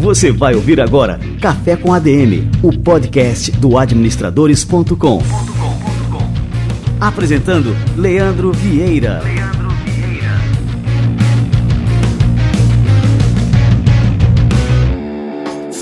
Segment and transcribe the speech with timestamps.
[0.00, 5.22] Você vai ouvir agora Café com ADM, o podcast do administradores.com.
[7.00, 9.22] Apresentando Leandro Vieira.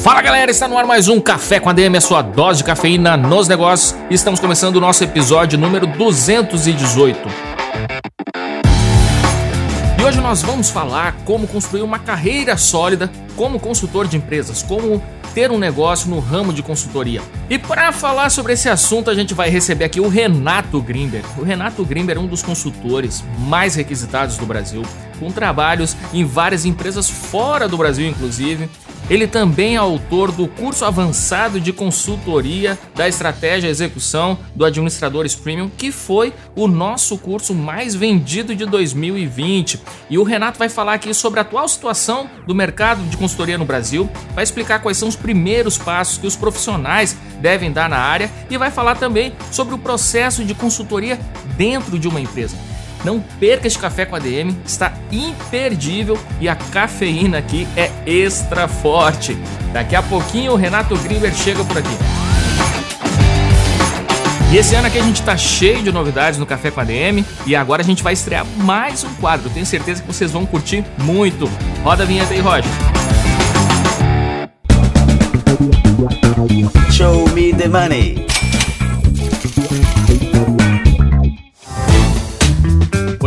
[0.03, 3.17] Fala galera, está no ar mais um Café com ADM, a sua dose de cafeína
[3.17, 3.95] nos negócios.
[4.11, 7.48] Estamos começando o nosso episódio número 218
[10.09, 15.03] hoje nós vamos falar como construir uma carreira sólida como consultor de empresas, como
[15.35, 17.21] ter um negócio no ramo de consultoria.
[17.51, 21.23] E para falar sobre esse assunto, a gente vai receber aqui o Renato Grimber.
[21.37, 24.83] O Renato Grimber é um dos consultores mais requisitados do Brasil,
[25.21, 28.67] com trabalhos em várias empresas fora do Brasil, inclusive.
[29.11, 35.35] Ele também é autor do curso avançado de consultoria da estratégia e execução do Administradores
[35.35, 39.81] Premium, que foi o nosso curso mais vendido de 2020.
[40.11, 43.65] E o Renato vai falar aqui sobre a atual situação do mercado de consultoria no
[43.65, 48.31] Brasil, vai explicar quais são os primeiros passos que os profissionais devem dar na área
[48.51, 51.19] e vai falar também sobre o processo de consultoria
[51.57, 52.57] dentro de uma empresa.
[53.05, 58.67] Não perca este café com a DM, está imperdível e a cafeína aqui é extra
[58.67, 59.37] forte.
[59.73, 61.97] Daqui a pouquinho o Renato Grimber chega por aqui.
[64.51, 67.23] E esse ano aqui a gente está cheio de novidades no Café com a DM
[67.47, 69.51] e agora a gente vai estrear mais um quadro.
[69.51, 71.47] Tenho certeza que vocês vão curtir muito.
[71.85, 72.65] Roda a vinheta aí, Roger.
[76.91, 78.27] Show me the money.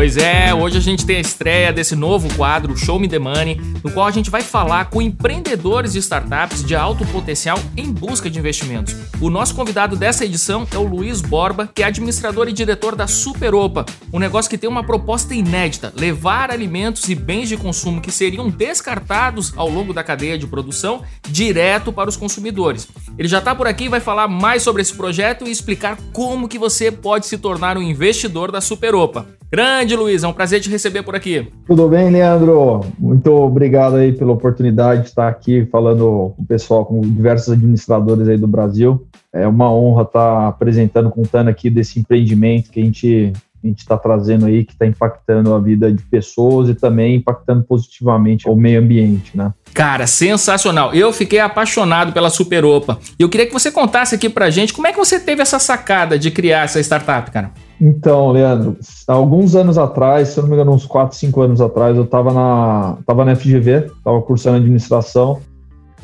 [0.01, 3.61] Pois é, hoje a gente tem a estreia desse novo quadro, Show Me The Money,
[3.83, 8.27] no qual a gente vai falar com empreendedores de startups de alto potencial em busca
[8.27, 8.95] de investimentos.
[9.21, 13.05] O nosso convidado dessa edição é o Luiz Borba, que é administrador e diretor da
[13.05, 18.11] Superopa, um negócio que tem uma proposta inédita: levar alimentos e bens de consumo que
[18.11, 22.87] seriam descartados ao longo da cadeia de produção direto para os consumidores.
[23.19, 26.47] Ele já está por aqui e vai falar mais sobre esse projeto e explicar como
[26.47, 29.27] que você pode se tornar um investidor da Superopa.
[29.51, 31.47] Grande Luiz, é um prazer te receber por aqui.
[31.67, 32.81] Tudo bem, Leandro?
[32.97, 38.27] Muito obrigado aí pela oportunidade de estar aqui falando com o pessoal, com diversos administradores
[38.27, 39.07] aí do Brasil.
[39.33, 43.95] É uma honra estar apresentando, contando aqui desse empreendimento que a gente a gente está
[43.95, 48.79] trazendo aí, que está impactando a vida de pessoas e também impactando positivamente o meio
[48.79, 49.53] ambiente, né?
[49.71, 50.93] Cara, sensacional.
[50.95, 52.97] Eu fiquei apaixonado pela Superopa.
[53.19, 55.59] E eu queria que você contasse aqui pra gente como é que você teve essa
[55.59, 57.51] sacada de criar essa startup, cara.
[57.83, 58.77] Então, Leandro,
[59.07, 62.31] alguns anos atrás, se eu não me engano, uns 4, 5 anos atrás, eu estava
[62.31, 65.39] na, tava na FGV, estava cursando administração,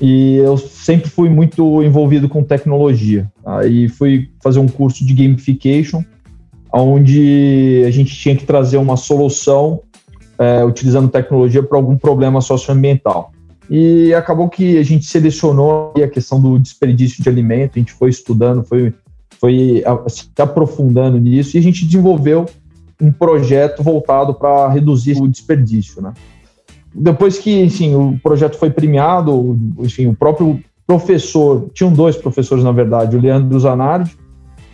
[0.01, 3.31] e eu sempre fui muito envolvido com tecnologia.
[3.45, 6.03] Aí fui fazer um curso de gamification,
[6.73, 9.81] onde a gente tinha que trazer uma solução
[10.39, 13.31] é, utilizando tecnologia para algum problema socioambiental.
[13.69, 18.09] E acabou que a gente selecionou a questão do desperdício de alimento, a gente foi
[18.09, 18.95] estudando, foi
[19.39, 22.45] foi se aprofundando nisso e a gente desenvolveu
[23.01, 26.13] um projeto voltado para reduzir o desperdício, né?
[26.93, 32.71] Depois que, enfim, o projeto foi premiado, enfim, o próprio professor, tinham dois professores, na
[32.71, 34.17] verdade, o Leandro Zanardi,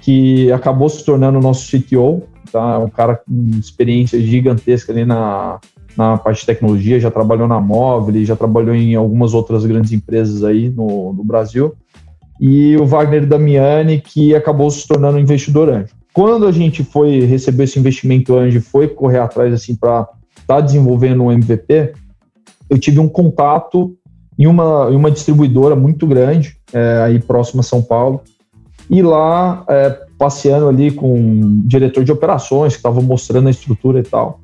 [0.01, 2.80] que acabou se tornando nosso CTO, tá?
[2.80, 5.59] um cara com experiência gigantesca ali na,
[5.97, 10.44] na parte de tecnologia, já trabalhou na Móvel, já trabalhou em algumas outras grandes empresas
[10.44, 11.74] aí no, no Brasil
[12.46, 15.94] e o Wagner Damiani, que acabou se tornando investidor anjo.
[16.14, 20.09] Quando a gente foi receber esse investimento anjo e foi correr atrás assim para
[20.42, 21.94] estar tá desenvolvendo um MVP,
[22.70, 23.96] eu tive um contato
[24.38, 28.20] em uma, em uma distribuidora muito grande, é, aí próxima a São Paulo,
[28.90, 34.00] e lá, é, passeando ali com o diretor de operações, que estava mostrando a estrutura
[34.00, 34.42] e tal,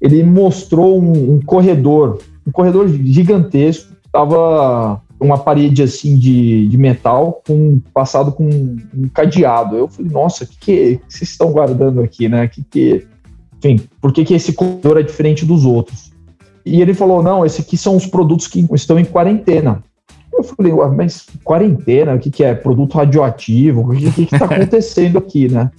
[0.00, 7.42] ele mostrou um, um corredor, um corredor gigantesco, estava uma parede assim de, de metal
[7.46, 9.76] com passado com um cadeado.
[9.76, 12.48] Eu falei, nossa, o que, que, que, vocês estão guardando aqui, né?
[12.48, 13.06] Que que,
[13.58, 16.12] enfim, por que, que esse corredor é diferente dos outros?
[16.64, 19.82] E ele falou, não, esse aqui são os produtos que estão em quarentena.
[20.32, 22.54] Eu falei, mas quarentena, o que, que é?
[22.54, 23.92] Produto radioativo?
[23.92, 25.70] O que está acontecendo aqui, né?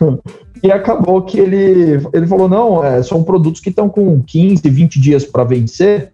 [0.62, 5.00] e acabou que ele, ele falou, não, é, são produtos que estão com 15, 20
[5.00, 6.12] dias para vencer,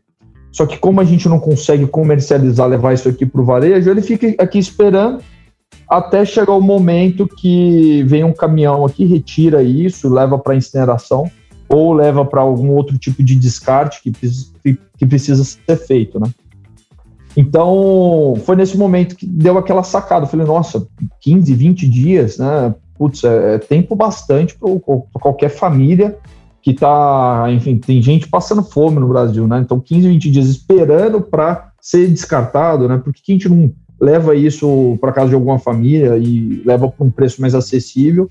[0.53, 4.03] só que como a gente não consegue comercializar, levar isso aqui para o varejo, ele
[4.03, 5.23] fica aqui esperando
[5.89, 11.31] até chegar o momento que vem um caminhão aqui, retira isso, leva para incineração
[11.69, 14.13] ou leva para algum outro tipo de descarte que,
[14.99, 16.31] que precisa ser feito, né?
[17.35, 20.27] Então, foi nesse momento que deu aquela sacada.
[20.27, 20.87] Eu falei, nossa,
[21.23, 22.75] 15, 20 dias, né?
[23.03, 26.17] putz, é, é tempo bastante para qualquer família
[26.63, 29.59] que está, enfim, tem gente passando fome no Brasil, né?
[29.59, 33.01] Então, 15, 20 dias esperando para ser descartado, né?
[33.03, 37.05] Porque que a gente não leva isso para casa de alguma família e leva para
[37.05, 38.31] um preço mais acessível,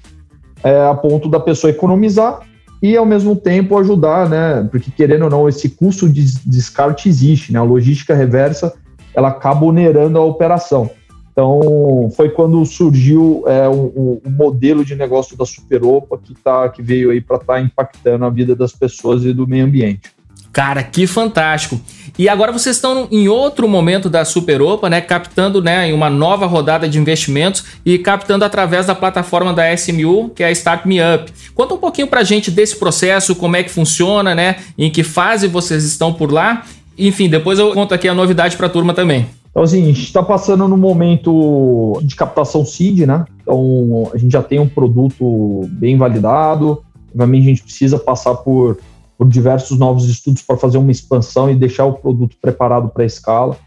[0.63, 2.39] é, a ponto da pessoa economizar
[2.81, 4.67] e ao mesmo tempo ajudar, né?
[4.71, 7.59] Porque querendo ou não, esse custo de descarte existe, né?
[7.59, 8.73] A logística reversa
[9.13, 10.89] ela acaba onerando a operação.
[11.31, 16.81] Então, foi quando surgiu é, um, um, modelo de negócio da Superopa que, tá, que
[16.81, 20.11] veio aí para estar tá impactando a vida das pessoas e do meio ambiente.
[20.51, 21.79] Cara, que fantástico.
[22.19, 26.45] E agora vocês estão em outro momento da Superopa, né, captando, né, em uma nova
[26.45, 30.99] rodada de investimentos e captando através da plataforma da SMU, que é a Start Me
[30.99, 31.31] Up.
[31.55, 35.47] Conta um pouquinho pra gente desse processo, como é que funciona, né, em que fase
[35.47, 36.65] vocês estão por lá.
[36.97, 39.25] Enfim, depois eu conto aqui a novidade para a turma também.
[39.51, 43.25] Então, assim, a gente está passando no momento de captação seed, né?
[43.41, 46.81] Então, a gente já tem um produto bem validado.
[47.09, 48.79] Obviamente, a gente precisa passar por,
[49.17, 53.05] por diversos novos estudos para fazer uma expansão e deixar o produto preparado para a
[53.05, 53.57] escala.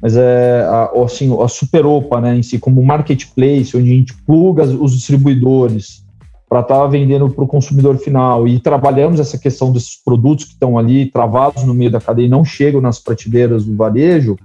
[0.00, 4.64] Mas é a, assim, a Superopa, né, em si, como marketplace, onde a gente pluga
[4.64, 6.02] os distribuidores
[6.48, 10.52] para estar tá vendendo para o consumidor final e trabalhamos essa questão desses produtos que
[10.52, 14.36] estão ali travados no meio da cadeia e não chegam nas prateleiras do varejo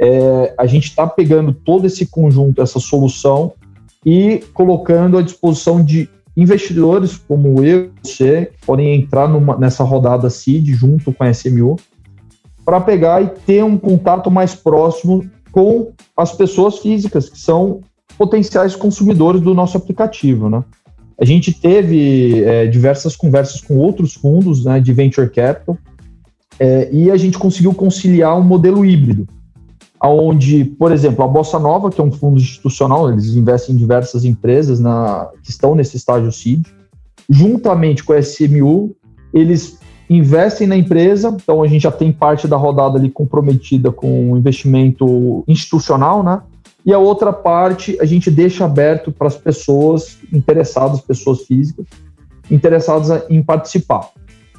[0.00, 3.52] é, a gente está pegando todo esse conjunto, essa solução,
[4.04, 10.30] e colocando à disposição de investidores como eu você, que podem entrar numa, nessa rodada
[10.30, 11.76] CID junto com a SMU,
[12.64, 17.80] para pegar e ter um contato mais próximo com as pessoas físicas, que são
[18.16, 20.48] potenciais consumidores do nosso aplicativo.
[20.48, 20.64] Né?
[21.18, 25.76] A gente teve é, diversas conversas com outros fundos né, de venture capital
[26.58, 29.26] é, e a gente conseguiu conciliar um modelo híbrido
[30.08, 34.24] onde, por exemplo, a Bossa Nova, que é um fundo institucional, eles investem em diversas
[34.24, 36.66] empresas na, que estão nesse estágio seed,
[37.28, 38.94] juntamente com a SMU,
[39.32, 44.32] eles investem na empresa, então a gente já tem parte da rodada ali comprometida com
[44.32, 46.42] o investimento institucional, né?
[46.84, 51.86] E a outra parte a gente deixa aberto para as pessoas interessadas, pessoas físicas,
[52.50, 54.10] interessadas em participar.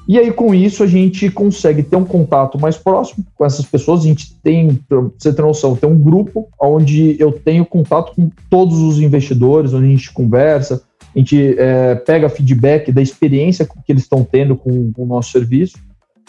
[0.08, 4.02] E aí, com isso, a gente consegue ter um contato mais próximo com essas pessoas.
[4.02, 8.30] A gente tem, para você ter noção, tem um grupo onde eu tenho contato com
[8.50, 10.82] todos os investidores, onde a gente conversa,
[11.16, 15.32] a gente é, pega feedback da experiência que eles estão tendo com, com, o nosso
[15.32, 15.78] serviço.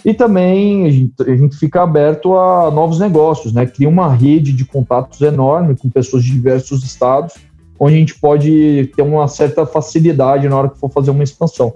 [0.05, 3.65] E também a gente, a gente, fica aberto a novos negócios, né?
[3.65, 7.35] Cria uma rede de contatos enorme com pessoas de diversos estados,
[7.79, 11.73] onde a gente pode ter uma certa facilidade na hora que for fazer uma expansão.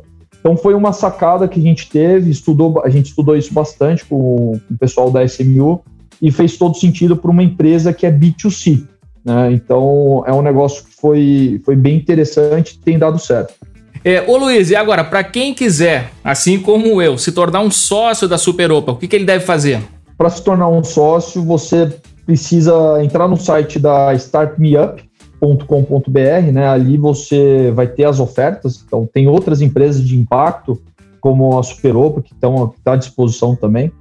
[0.46, 4.60] Então foi uma sacada que a gente teve, estudou, a gente estudou isso bastante com,
[4.68, 5.82] com o pessoal da SMU
[6.22, 8.86] e fez todo sentido para uma empresa que é B2C.
[9.24, 9.50] Né?
[9.50, 13.54] Então é um negócio que foi, foi bem interessante e tem dado certo.
[14.04, 18.28] É, ô Luiz, e agora, para quem quiser, assim como eu, se tornar um sócio
[18.28, 19.82] da Superopa, o que, que ele deve fazer?
[20.16, 21.92] Para se tornar um sócio, você
[22.24, 25.02] precisa entrar no site da Start Me Up,
[25.40, 26.66] com.br, né?
[26.66, 28.82] Ali você vai ter as ofertas.
[28.86, 30.80] Então, tem outras empresas de impacto,
[31.20, 33.92] como a Superopa, que estão tá à disposição também.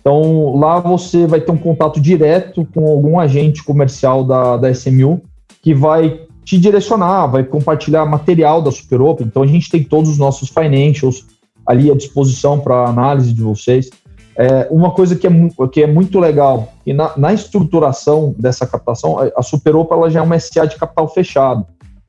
[0.00, 5.22] Então, lá você vai ter um contato direto com algum agente comercial da, da SMU
[5.62, 9.22] que vai te direcionar, vai compartilhar material da Superopa.
[9.22, 11.24] Então, a gente tem todos os nossos financials
[11.64, 13.88] ali à disposição para análise de vocês.
[14.36, 15.30] É, uma coisa que é,
[15.70, 20.20] que é muito legal, e na, na estruturação dessa captação, a, a Superopa ela já
[20.20, 21.66] é uma SA de capital fechado.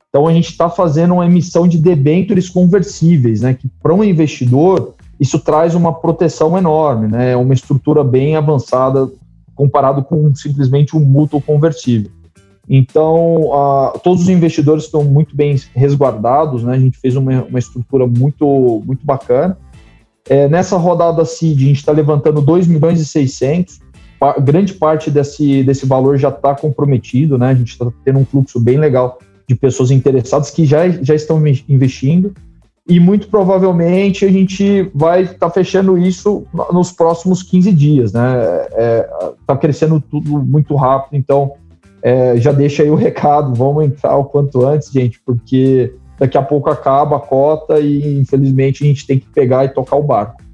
[0.08, 3.52] Então a gente está fazendo uma emissão de debêntures conversíveis, né?
[3.52, 7.32] Que para um investidor isso traz uma proteção enorme, né?
[7.32, 9.10] É uma estrutura bem avançada
[9.54, 12.10] comparado com simplesmente um mútuo conversível.
[12.68, 16.74] Então, uh, todos os investidores estão muito bem resguardados, né?
[16.74, 19.58] A gente fez uma, uma estrutura muito, muito bacana.
[20.28, 23.80] É, nessa rodada CID, a gente está levantando 2 milhões e 600.
[24.42, 27.48] Grande parte desse, desse valor já está comprometido, né?
[27.48, 31.42] A gente está tendo um fluxo bem legal de pessoas interessadas que já, já estão
[31.68, 32.32] investindo.
[32.86, 38.64] E muito provavelmente a gente vai estar tá fechando isso nos próximos 15 dias, né?
[38.66, 41.52] Está é, tá crescendo tudo muito rápido, então
[42.02, 46.42] é, já deixa aí o recado, vamos entrar o quanto antes, gente, porque daqui a
[46.42, 50.44] pouco acaba a cota e infelizmente a gente tem que pegar e tocar o barco.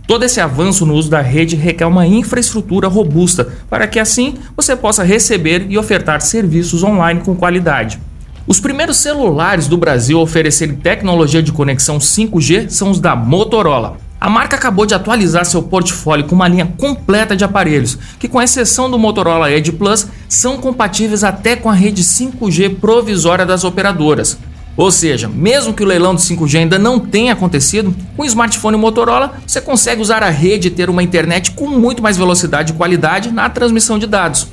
[0.08, 4.74] Todo esse avanço no uso da rede requer uma infraestrutura robusta para que assim você
[4.74, 8.00] possa receber e ofertar serviços online com qualidade.
[8.46, 13.98] Os primeiros celulares do Brasil a oferecerem tecnologia de conexão 5G são os da Motorola.
[14.18, 18.40] A marca acabou de atualizar seu portfólio com uma linha completa de aparelhos, que, com
[18.40, 24.38] exceção do Motorola Edge Plus, são compatíveis até com a rede 5G provisória das operadoras.
[24.78, 28.76] Ou seja, mesmo que o leilão do 5G ainda não tenha acontecido, com o smartphone
[28.76, 32.76] Motorola você consegue usar a rede e ter uma internet com muito mais velocidade e
[32.76, 34.46] qualidade na transmissão de dados.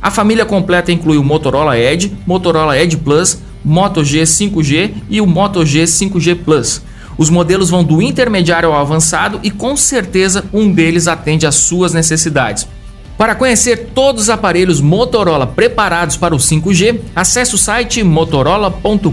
[0.00, 5.26] A família completa inclui o Motorola Edge, Motorola Edge Plus, Moto G 5G e o
[5.26, 6.80] Moto G 5G Plus.
[7.18, 11.92] Os modelos vão do intermediário ao avançado e com certeza um deles atende às suas
[11.92, 12.68] necessidades.
[13.16, 19.12] Para conhecer todos os aparelhos Motorola preparados para o 5G, acesse o site motorola.com.br.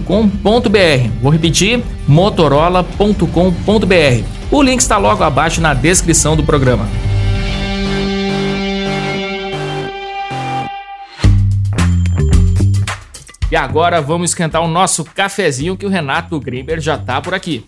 [1.21, 4.23] Vou repetir: motorola.com.br.
[4.51, 6.87] O link está logo abaixo na descrição do programa.
[13.49, 17.63] E agora vamos esquentar o nosso cafezinho que o Renato Grimber já está por aqui.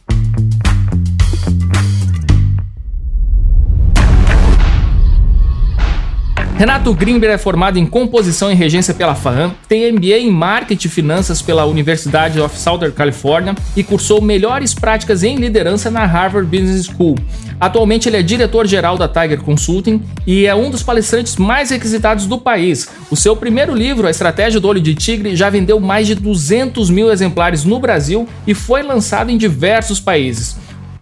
[6.58, 10.90] Renato Grimber é formado em composição e regência pela FAAM, tem MBA em marketing e
[10.90, 16.86] finanças pela University of Southern California e cursou melhores práticas em liderança na Harvard Business
[16.86, 17.16] School.
[17.60, 22.38] Atualmente ele é diretor-geral da Tiger Consulting e é um dos palestrantes mais requisitados do
[22.38, 22.88] país.
[23.12, 26.90] O seu primeiro livro, A Estratégia do Olho de Tigre, já vendeu mais de 200
[26.90, 30.56] mil exemplares no Brasil e foi lançado em diversos países.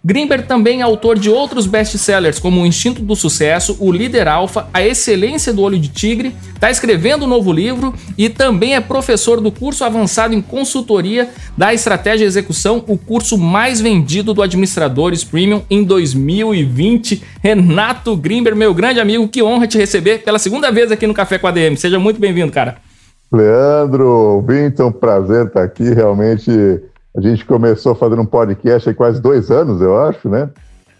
[0.06, 4.68] Greenberg também é autor de outros best-sellers como O Instinto do Sucesso, O Líder Alfa,
[4.74, 9.40] A Excelência do Olho de Tigre, está escrevendo um novo livro e também é professor
[9.40, 15.24] do curso avançado em consultoria da estratégia e execução, o curso mais vendido do Administradores
[15.24, 17.22] Premium em 2020.
[17.42, 21.38] Renato Greenberg, meu grande amigo, que honra te receber pela segunda vez aqui no Café
[21.38, 21.78] com a DM.
[21.78, 22.76] Seja muito bem-vindo, cara.
[23.32, 26.52] Leandro, Vinton, prazer estar aqui, realmente
[27.16, 30.48] a gente começou fazendo um podcast há quase dois anos, eu acho, né?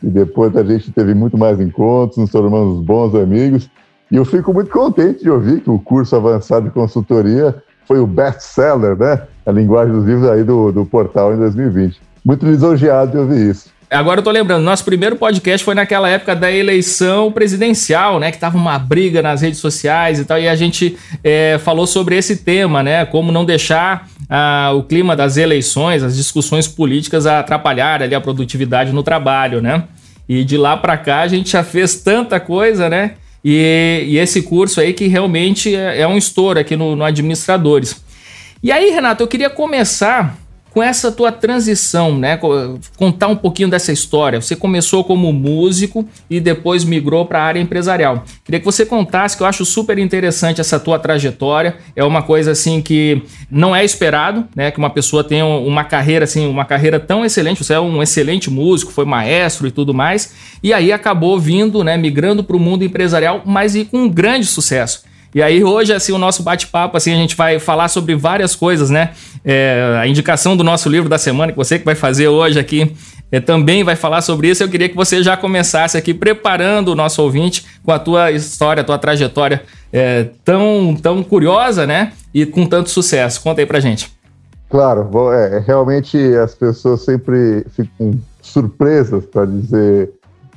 [0.03, 3.69] E depois a gente teve muito mais encontros, nos tornamos bons amigos.
[4.11, 7.55] E eu fico muito contente de ouvir que o curso avançado de consultoria
[7.87, 9.23] foi o best-seller, né?
[9.45, 12.01] A linguagem dos livros aí do, do portal em 2020.
[12.25, 13.75] Muito lisonjeado de ouvir isso.
[13.91, 18.31] Agora eu tô lembrando, nosso primeiro podcast foi naquela época da eleição presidencial, né?
[18.31, 22.17] Que tava uma briga nas redes sociais e tal, e a gente é, falou sobre
[22.17, 23.05] esse tema, né?
[23.05, 24.09] Como não deixar
[24.75, 29.85] o clima das eleições, as discussões políticas atrapalhar ali a produtividade no trabalho, né?
[30.29, 33.13] E de lá para cá a gente já fez tanta coisa, né?
[33.45, 38.03] E, e esse curso aí que realmente é, é um estouro aqui no, no Administradores.
[38.63, 40.39] E aí, Renato, eu queria começar
[40.75, 42.37] com essa tua transição, né?
[42.97, 44.41] Contar um pouquinho dessa história.
[44.41, 48.25] Você começou como músico e depois migrou para a área empresarial.
[48.45, 51.77] Queria que você contasse, que eu acho super interessante essa tua trajetória.
[51.95, 54.73] É uma coisa assim que não é esperado, né?
[54.73, 57.63] Que uma pessoa tenha uma carreira assim, uma carreira tão excelente.
[57.63, 60.35] Você é um excelente músico, foi maestro e tudo mais.
[60.61, 61.97] E aí acabou vindo, né?
[61.97, 65.05] Migrando para o mundo empresarial, mas e com um grande sucesso.
[65.35, 68.89] E aí hoje, assim, o nosso bate-papo, assim, a gente vai falar sobre várias coisas,
[68.89, 69.11] né?
[69.45, 72.95] É, a indicação do nosso livro da semana, que você que vai fazer hoje aqui
[73.33, 74.63] é, também vai falar sobre isso.
[74.63, 78.83] Eu queria que você já começasse aqui preparando o nosso ouvinte com a tua história,
[78.83, 79.63] a tua trajetória
[79.93, 82.13] é, tão, tão curiosa, né?
[82.33, 83.43] E com tanto sucesso.
[83.43, 84.13] Conta aí pra gente.
[84.71, 90.11] Claro, bom, é, realmente as pessoas sempre ficam surpresas para dizer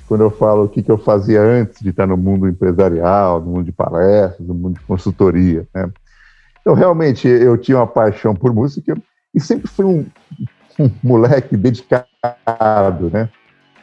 [0.08, 3.52] quando eu falo o que, que eu fazia antes de estar no mundo empresarial, no
[3.52, 5.68] mundo de palestras, no mundo de consultoria.
[5.74, 5.90] Né?
[6.62, 8.98] Então, realmente, eu tinha uma paixão por música
[9.34, 10.06] e sempre fui um,
[10.80, 13.30] um moleque dedicado, né?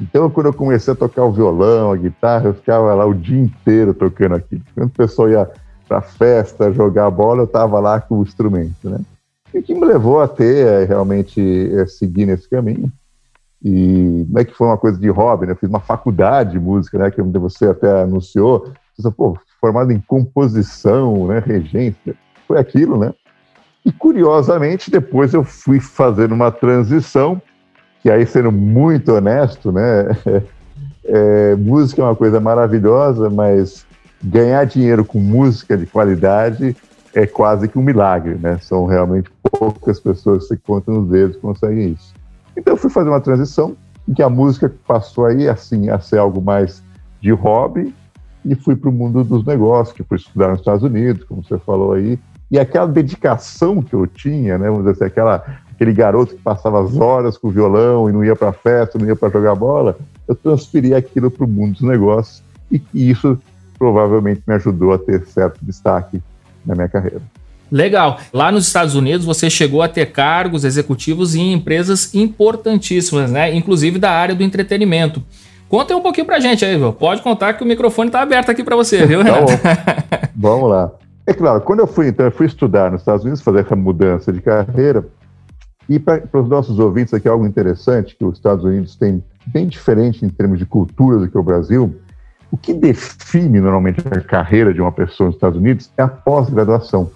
[0.00, 3.40] Então, quando eu comecei a tocar o violão, a guitarra, eu ficava lá o dia
[3.40, 4.62] inteiro tocando aquilo.
[4.74, 5.50] Quando o pessoal ia
[5.86, 8.98] para festa, jogar bola, eu estava lá com o instrumento, né?
[9.52, 11.40] E o que me levou a ter, é, realmente,
[11.74, 12.90] é, seguir nesse caminho.
[13.64, 15.52] E não é que foi uma coisa de hobby, né?
[15.52, 17.10] Eu fiz uma faculdade de música, né?
[17.10, 18.70] Que você até anunciou.
[18.96, 21.42] Você, pô, formado em composição, né?
[21.44, 22.14] Regência.
[22.46, 23.14] Foi aquilo, né?
[23.84, 27.40] E curiosamente, depois eu fui fazendo uma transição,
[28.02, 30.08] que aí, sendo muito honesto, né?
[31.06, 33.84] É, música é uma coisa maravilhosa, mas
[34.22, 36.74] ganhar dinheiro com música de qualidade
[37.14, 38.58] é quase que um milagre, né?
[38.62, 42.14] São realmente poucas pessoas que contam nos dedos conseguem isso.
[42.56, 43.76] Então eu fui fazer uma transição
[44.08, 46.82] em que a música passou aí assim a ser algo mais
[47.20, 47.94] de hobby
[48.44, 51.58] e fui para o mundo dos negócios, que fui estudar nos Estados Unidos, como você
[51.58, 52.18] falou aí,
[52.50, 55.42] e aquela dedicação que eu tinha, né, vamos dizer assim, aquela,
[55.72, 59.06] aquele garoto que passava as horas com o violão e não ia para festa, não
[59.06, 59.96] ia para jogar bola,
[60.28, 63.38] eu transferi aquilo para o mundo dos negócios e, e isso
[63.78, 66.22] provavelmente me ajudou a ter certo destaque
[66.64, 67.22] na minha carreira.
[67.70, 68.18] Legal.
[68.32, 73.54] Lá nos Estados Unidos você chegou a ter cargos executivos em empresas importantíssimas, né?
[73.54, 75.22] Inclusive da área do entretenimento.
[75.68, 76.92] Conta um pouquinho pra gente aí, viu?
[76.92, 79.52] Pode contar que o microfone tá aberto aqui para você, viu, Renato?
[79.58, 80.92] Tá Vamos lá.
[81.26, 84.30] É claro, quando eu fui, então, eu fui estudar nos Estados Unidos, fazer essa mudança
[84.30, 85.06] de carreira,
[85.88, 90.24] e para os nossos ouvintes aqui, algo interessante que os Estados Unidos têm bem diferente
[90.24, 91.94] em termos de cultura do que o Brasil,
[92.50, 97.10] o que define normalmente a carreira de uma pessoa nos Estados Unidos é a pós-graduação.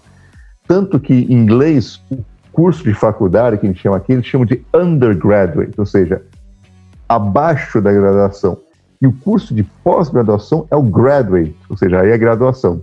[0.68, 2.22] Tanto que em inglês, o
[2.52, 6.22] curso de faculdade que a gente chama aqui, eles chamam de undergraduate, ou seja,
[7.08, 8.58] abaixo da graduação.
[9.00, 12.82] E o curso de pós-graduação é o graduate, ou seja, aí é graduação.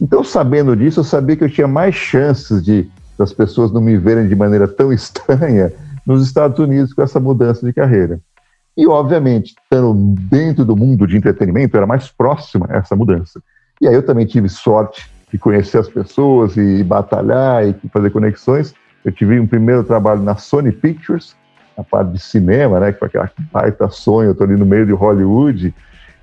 [0.00, 3.96] Então, sabendo disso, eu sabia que eu tinha mais chances de das pessoas não me
[3.98, 5.70] verem de maneira tão estranha
[6.04, 8.20] nos Estados Unidos com essa mudança de carreira.
[8.76, 13.40] E, obviamente, estando dentro do mundo de entretenimento, era mais próxima essa mudança.
[13.80, 18.74] E aí eu também tive sorte de conhecer as pessoas e batalhar e fazer conexões.
[19.02, 21.34] Eu tive um primeiro trabalho na Sony Pictures,
[21.76, 24.84] na parte de cinema, né, que foi aquela baita sonho, eu estou ali no meio
[24.84, 25.74] de Hollywood.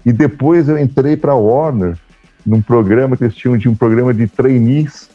[0.05, 1.97] E depois eu entrei para Warner,
[2.45, 5.09] num programa que eles tinham de um programa de trainees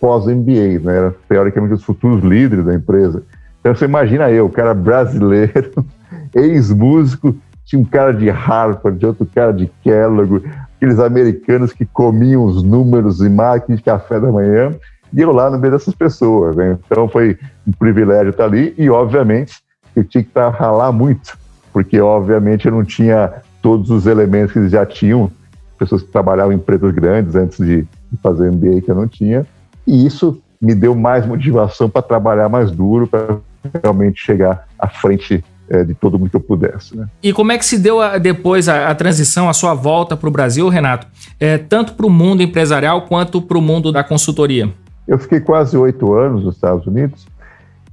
[0.00, 3.22] pós-MBA, né, era teoricamente os futuros líderes da empresa.
[3.60, 5.84] Então você imagina eu, cara brasileiro,
[6.34, 7.36] ex-músico,
[7.68, 10.42] tinha um cara de Harvard, outro cara de Kellogg,
[10.74, 14.70] aqueles americanos que comiam os números e máquinas de café da manhã,
[15.12, 16.56] e eu lá no meio dessas pessoas.
[16.56, 16.78] Né?
[16.86, 19.60] Então foi um privilégio estar ali, e obviamente
[19.94, 21.36] eu tinha que estar ralar muito,
[21.70, 25.30] porque obviamente eu não tinha todos os elementos que eles já tinham,
[25.78, 29.46] pessoas que trabalhavam em empresas grandes antes de, de fazer MBA que eu não tinha,
[29.86, 33.36] e isso me deu mais motivação para trabalhar mais duro, para
[33.82, 36.96] realmente chegar à frente é, de todo mundo que eu pudesse.
[36.96, 37.06] Né?
[37.22, 40.28] E como é que se deu a, depois a, a, transição, a sua volta para
[40.28, 41.06] o Brasil, Renato?
[41.38, 44.72] É, tanto para o mundo empresarial quanto para o mundo da consultoria?
[45.06, 47.26] Eu fiquei quase oito anos nos Estados Unidos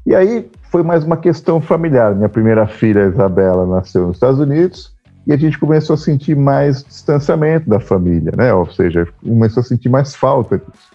[0.06, 2.14] e aí foi mais uma questão familiar.
[2.14, 4.94] Minha primeira filha, Isabela, nasceu nos Estados Unidos
[5.26, 8.54] e a gente começou a sentir mais distanciamento da família, né?
[8.54, 10.92] Ou seja, começou a sentir mais falta disso.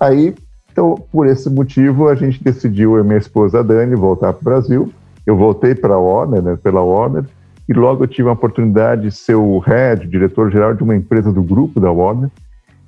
[0.00, 0.34] Aí,
[0.72, 4.44] então, por esse motivo, a gente decidiu, eu e minha esposa Dani, voltar para o
[4.44, 4.92] Brasil
[5.28, 7.22] eu voltei para a Warner, né, pela Warner,
[7.68, 11.42] e logo eu tive a oportunidade de ser o head, diretor-geral de uma empresa do
[11.42, 12.30] grupo da Warner,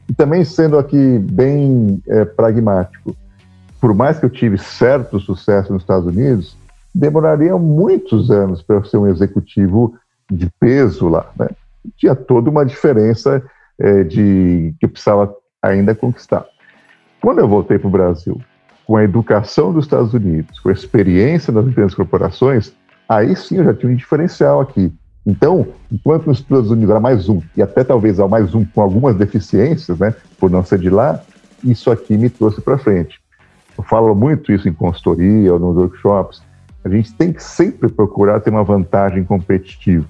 [0.08, 3.14] e também sendo aqui bem é, pragmático.
[3.78, 6.56] Por mais que eu tive certo sucesso nos Estados Unidos,
[6.94, 9.94] demoraria muitos anos para eu ser um executivo
[10.30, 11.30] de peso lá.
[11.38, 11.48] Né?
[11.98, 13.42] Tinha toda uma diferença
[13.78, 16.46] é, de que eu precisava ainda conquistar.
[17.20, 18.40] Quando eu voltei para o Brasil
[18.90, 22.72] com a educação dos Estados Unidos, com a experiência das grandes corporações,
[23.08, 24.92] aí sim eu já tinha um diferencial aqui.
[25.24, 28.80] Então, enquanto nos Estados Unidos era mais um, e até talvez ao mais um com
[28.80, 31.22] algumas deficiências, né, por não ser de lá,
[31.62, 33.20] isso aqui me trouxe para frente.
[33.78, 36.42] Eu falo muito isso em consultoria ou nos workshops.
[36.84, 40.08] A gente tem que sempre procurar ter uma vantagem competitiva.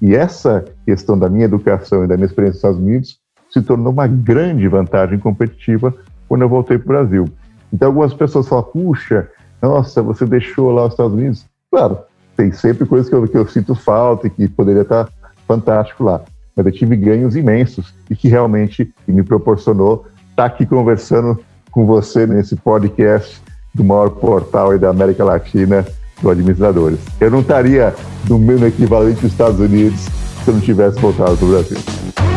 [0.00, 3.18] E essa questão da minha educação e da minha experiência nos Estados Unidos
[3.50, 5.94] se tornou uma grande vantagem competitiva
[6.26, 7.24] quando eu voltei para o Brasil.
[7.72, 9.28] Então algumas pessoas falam, puxa,
[9.60, 11.46] nossa, você deixou lá os Estados Unidos.
[11.70, 11.98] Claro,
[12.36, 15.08] tem sempre coisas que eu, que eu sinto falta e que poderia estar
[15.46, 16.22] fantástico lá.
[16.56, 21.38] Mas eu tive ganhos imensos e que realmente me proporcionou estar aqui conversando
[21.70, 23.42] com você nesse podcast
[23.74, 25.84] do maior portal da América Latina
[26.20, 26.98] do Administradores.
[27.20, 27.94] Eu não estaria
[28.28, 30.00] no mesmo equivalente dos Estados Unidos
[30.44, 32.27] se eu não tivesse voltado para o Brasil.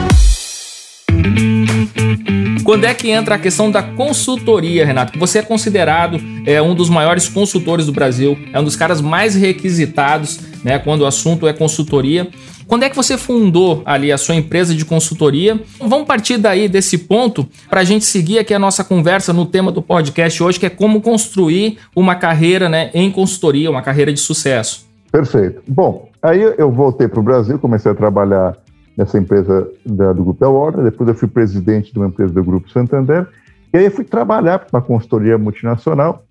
[2.72, 5.20] Quando é que entra a questão da consultoria, Renato?
[5.20, 9.36] Você é considerado é, um dos maiores consultores do Brasil, é um dos caras mais
[9.36, 12.30] requisitados, né, quando o assunto é consultoria.
[12.68, 15.60] Quando é que você fundou ali a sua empresa de consultoria?
[15.82, 19.70] Vamos partir daí desse ponto para a gente seguir aqui a nossa conversa no tema
[19.70, 24.20] do podcast hoje, que é como construir uma carreira né, em consultoria, uma carreira de
[24.22, 24.88] sucesso.
[25.12, 25.62] Perfeito.
[25.68, 28.56] Bom, aí eu voltei para o Brasil, comecei a trabalhar
[28.98, 32.70] nessa empresa da, do Grupo Elorda, depois eu fui presidente de uma empresa do Grupo
[32.70, 33.28] Santander,
[33.74, 36.24] e aí eu fui trabalhar para uma consultoria multinacional,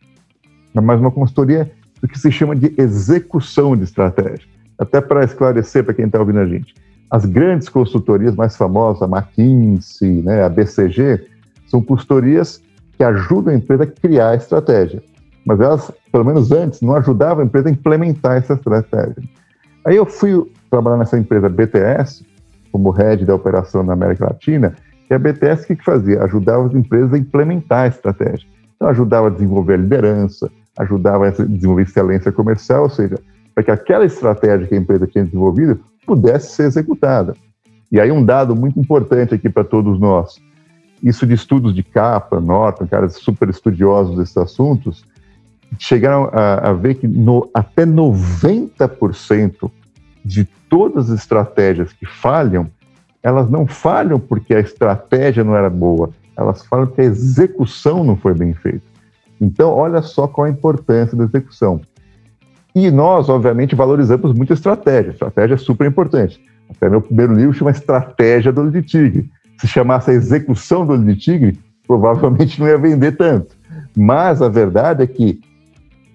[0.74, 1.70] mas uma consultoria
[2.00, 4.46] do que se chama de execução de estratégia.
[4.78, 6.74] Até para esclarecer para quem está ouvindo a gente,
[7.10, 11.26] as grandes consultorias mais famosas, a McKinsey, né, a BCG,
[11.66, 12.62] são consultorias
[12.96, 15.02] que ajudam a empresa a criar a estratégia.
[15.44, 19.22] Mas elas, pelo menos antes, não ajudavam a empresa a implementar essa estratégia.
[19.84, 22.24] Aí eu fui trabalhar nessa empresa BTS,
[22.70, 24.74] como head da operação na América Latina,
[25.10, 26.22] e a BTS o que, que fazia?
[26.22, 28.46] Ajudava as empresas a implementar a estratégia.
[28.76, 33.18] Então, ajudava a desenvolver a liderança, ajudava a desenvolver excelência comercial, ou seja,
[33.54, 37.34] para que aquela estratégia que a empresa tinha desenvolvido pudesse ser executada.
[37.90, 40.40] E aí um dado muito importante aqui para todos nós,
[41.02, 45.04] isso de estudos de capa, Norton, caras super estudiosos desses assuntos,
[45.78, 49.70] chegaram a, a ver que no, até 90%
[50.24, 52.70] de todas as estratégias que falham,
[53.22, 58.16] elas não falham porque a estratégia não era boa, elas falham porque a execução não
[58.16, 58.82] foi bem feita.
[59.40, 61.80] Então, olha só qual a importância da execução.
[62.74, 65.10] E nós, obviamente, valorizamos muito a estratégia.
[65.10, 66.40] A estratégia é super importante.
[66.68, 69.28] Até meu primeiro livro chama Estratégia do Olho de Tigre.
[69.58, 73.56] Se chamasse a execução do Olho de Tigre, provavelmente não ia vender tanto.
[73.96, 75.40] Mas a verdade é que,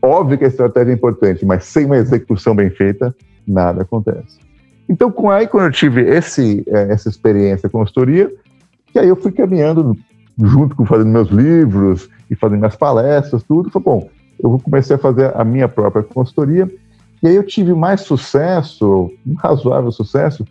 [0.01, 3.13] óbvio que a estratégia é importante, mas sem uma execução bem feita,
[3.47, 4.39] nada acontece.
[4.87, 8.31] Então, com aí, quando eu tive esse, é, essa experiência com consultoria,
[8.87, 9.97] que aí eu fui caminhando
[10.37, 14.99] junto com fazendo meus livros e fazendo minhas palestras, tudo, foi bom, eu comecei a
[14.99, 16.69] fazer a minha própria consultoria,
[17.23, 20.45] e aí eu tive mais sucesso, um razoável sucesso,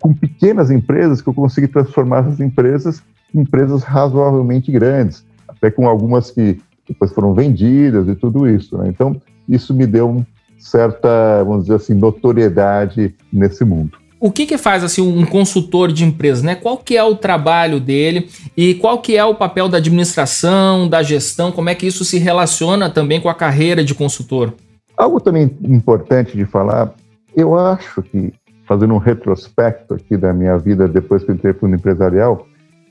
[0.00, 3.02] com pequenas empresas que eu consegui transformar essas empresas
[3.34, 8.76] em empresas razoavelmente grandes, até com algumas que depois foram vendidas e tudo isso.
[8.76, 8.88] Né?
[8.88, 10.24] Então, isso me deu um
[10.58, 13.98] certa, vamos dizer assim, notoriedade nesse mundo.
[14.20, 16.54] O que, que faz assim um consultor de empresa, né?
[16.54, 21.02] Qual que é o trabalho dele e qual que é o papel da administração, da
[21.02, 21.52] gestão?
[21.52, 24.54] Como é que isso se relaciona também com a carreira de consultor?
[24.96, 26.94] Algo também importante de falar,
[27.36, 28.32] eu acho que
[28.66, 32.46] fazendo um retrospecto aqui da minha vida depois que eu entrei para o empresarial,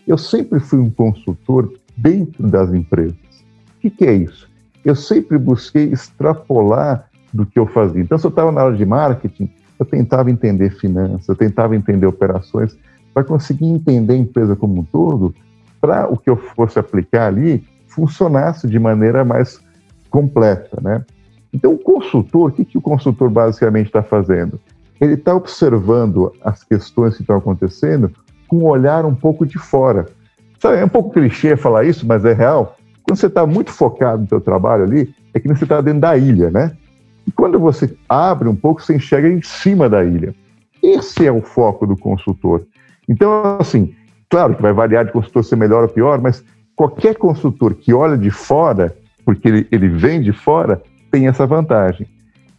[0.08, 3.16] eu sempre fui um consultor dentro das empresas.
[3.78, 4.50] O que, que é isso?
[4.84, 8.02] Eu sempre busquei extrapolar do que eu fazia.
[8.02, 12.06] Então, se eu estava na área de marketing, eu tentava entender finanças, eu tentava entender
[12.06, 12.78] operações,
[13.14, 15.34] para conseguir entender a empresa como um todo,
[15.80, 19.62] para o que eu fosse aplicar ali funcionasse de maneira mais
[20.10, 21.06] completa, né?
[21.54, 24.60] Então, o consultor, o que, que o consultor basicamente está fazendo?
[25.00, 28.12] Ele está observando as questões que estão acontecendo
[28.48, 30.08] com um olhar um pouco de fora.
[30.60, 32.78] Sabe, é um pouco clichê falar isso, mas é real.
[33.04, 36.18] Quando você está muito focado no seu trabalho ali, é que você está dentro da
[36.18, 36.72] ilha, né?
[37.26, 40.36] E quando você abre um pouco, você enxerga em cima da ilha.
[40.82, 42.66] Esse é o foco do consultor.
[43.08, 43.94] Então, assim,
[44.30, 46.44] claro que vai variar de consultor ser melhor ou pior, mas
[46.76, 50.82] qualquer consultor que olha de fora, porque ele, ele vem de fora,
[51.12, 52.08] tem essa vantagem.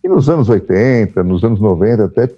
[0.02, 2.28] E nos anos 80, nos anos 90, até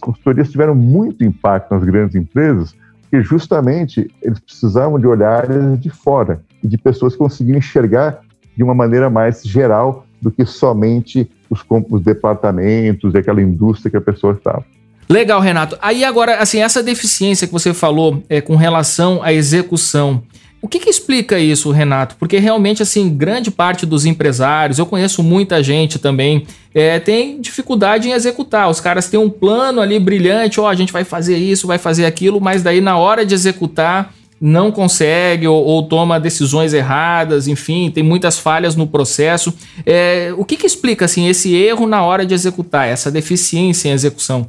[0.00, 6.42] consultorias tiveram muito impacto nas grandes empresas, porque justamente eles precisavam de olhares de fora
[6.62, 8.20] e de pessoas que conseguiam enxergar
[8.56, 13.96] de uma maneira mais geral do que somente os, os departamentos e aquela indústria que
[13.96, 14.64] a pessoa estava.
[15.08, 15.78] Legal, Renato.
[15.80, 20.22] Aí agora, assim, essa deficiência que você falou é, com relação à execução,
[20.60, 22.16] o que, que, explica isso, Renato?
[22.16, 28.08] Porque realmente, assim, grande parte dos empresários, eu conheço muita gente também, é, tem dificuldade
[28.08, 28.68] em executar.
[28.68, 31.78] Os caras têm um plano ali brilhante, ó, oh, a gente vai fazer isso, vai
[31.78, 37.48] fazer aquilo, mas daí na hora de executar, não consegue ou, ou, toma decisões erradas,
[37.48, 39.52] enfim, tem muitas falhas no processo.
[39.84, 43.92] É, o que, que, explica assim esse erro na hora de executar, essa deficiência em
[43.92, 44.46] execução?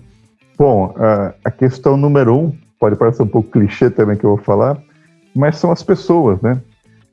[0.58, 0.93] Bom,
[1.43, 4.78] a questão número um, pode parecer um pouco clichê também que eu vou falar,
[5.36, 6.60] mas são as pessoas, né?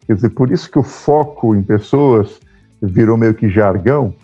[0.07, 2.41] Quer dizer, por isso que o foco em pessoas
[2.83, 4.15] virou meio que jargão,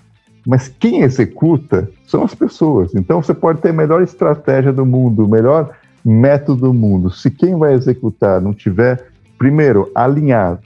[0.44, 2.92] Mas quem executa são as pessoas.
[2.96, 5.70] Então você pode ter a melhor estratégia do mundo, melhor
[6.04, 7.10] método do mundo.
[7.10, 10.60] Se quem vai executar não tiver, primeiro, alinhado.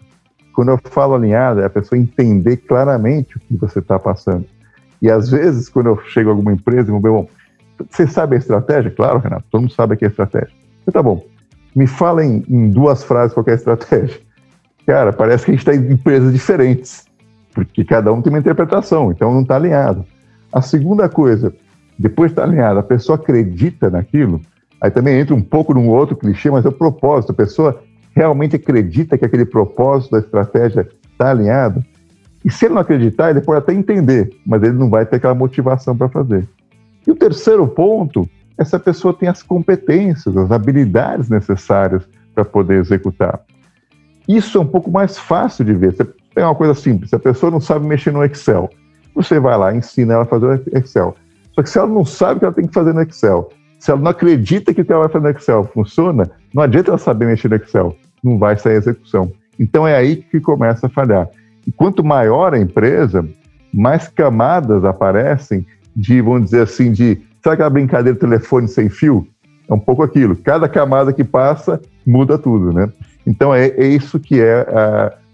[0.55, 4.47] Quando eu falo alinhado, é a pessoa entender claramente o que você está passando.
[5.03, 7.29] E às vezes, quando eu chego a alguma empresa e vou ver, bom,
[7.91, 8.91] você sabe a estratégia?
[8.91, 10.53] Claro, Renato, todo mundo sabe aqui a estratégia.
[10.83, 11.23] Então, tá bom,
[11.75, 14.19] me fala em, em duas frases qual é a estratégia.
[14.87, 17.07] Cara, parece que a gente está em empresas diferentes
[17.57, 20.05] porque cada um tem uma interpretação, então não está alinhado.
[20.53, 21.55] A segunda coisa,
[21.99, 24.43] depois de estar tá alinhado, a pessoa acredita naquilo,
[24.81, 27.33] aí também entra um pouco num outro clichê, mas é o propósito.
[27.33, 27.83] A pessoa
[28.15, 31.85] realmente acredita que aquele propósito da estratégia está alinhado.
[32.45, 35.35] E se ele não acreditar, ele pode até entender, mas ele não vai ter aquela
[35.35, 36.49] motivação para fazer.
[37.07, 42.03] E o terceiro ponto é se a pessoa tem as competências, as habilidades necessárias
[42.35, 43.41] para poder executar.
[44.29, 45.95] Isso é um pouco mais fácil de ver.
[45.95, 46.05] Você
[46.45, 47.15] uma coisa simples.
[47.15, 48.69] A pessoa não sabe mexer no Excel,
[49.15, 51.17] você vai lá, ensina ela a fazer o Excel.
[51.55, 53.91] Só que se ela não sabe o que ela tem que fazer no Excel, se
[53.91, 56.99] ela não acredita que o que ela vai fazer no Excel funciona, não adianta ela
[56.99, 59.33] saber mexer no Excel, não vai sair a execução.
[59.59, 61.29] Então é aí que começa a falhar.
[61.67, 63.27] E quanto maior a empresa,
[63.73, 67.21] mais camadas aparecem de, vamos dizer assim, de.
[67.43, 69.27] Sabe aquela brincadeira de telefone sem fio?
[69.69, 70.37] É um pouco aquilo.
[70.37, 72.91] Cada camada que passa muda tudo, né?
[73.27, 74.67] Então é, é isso que é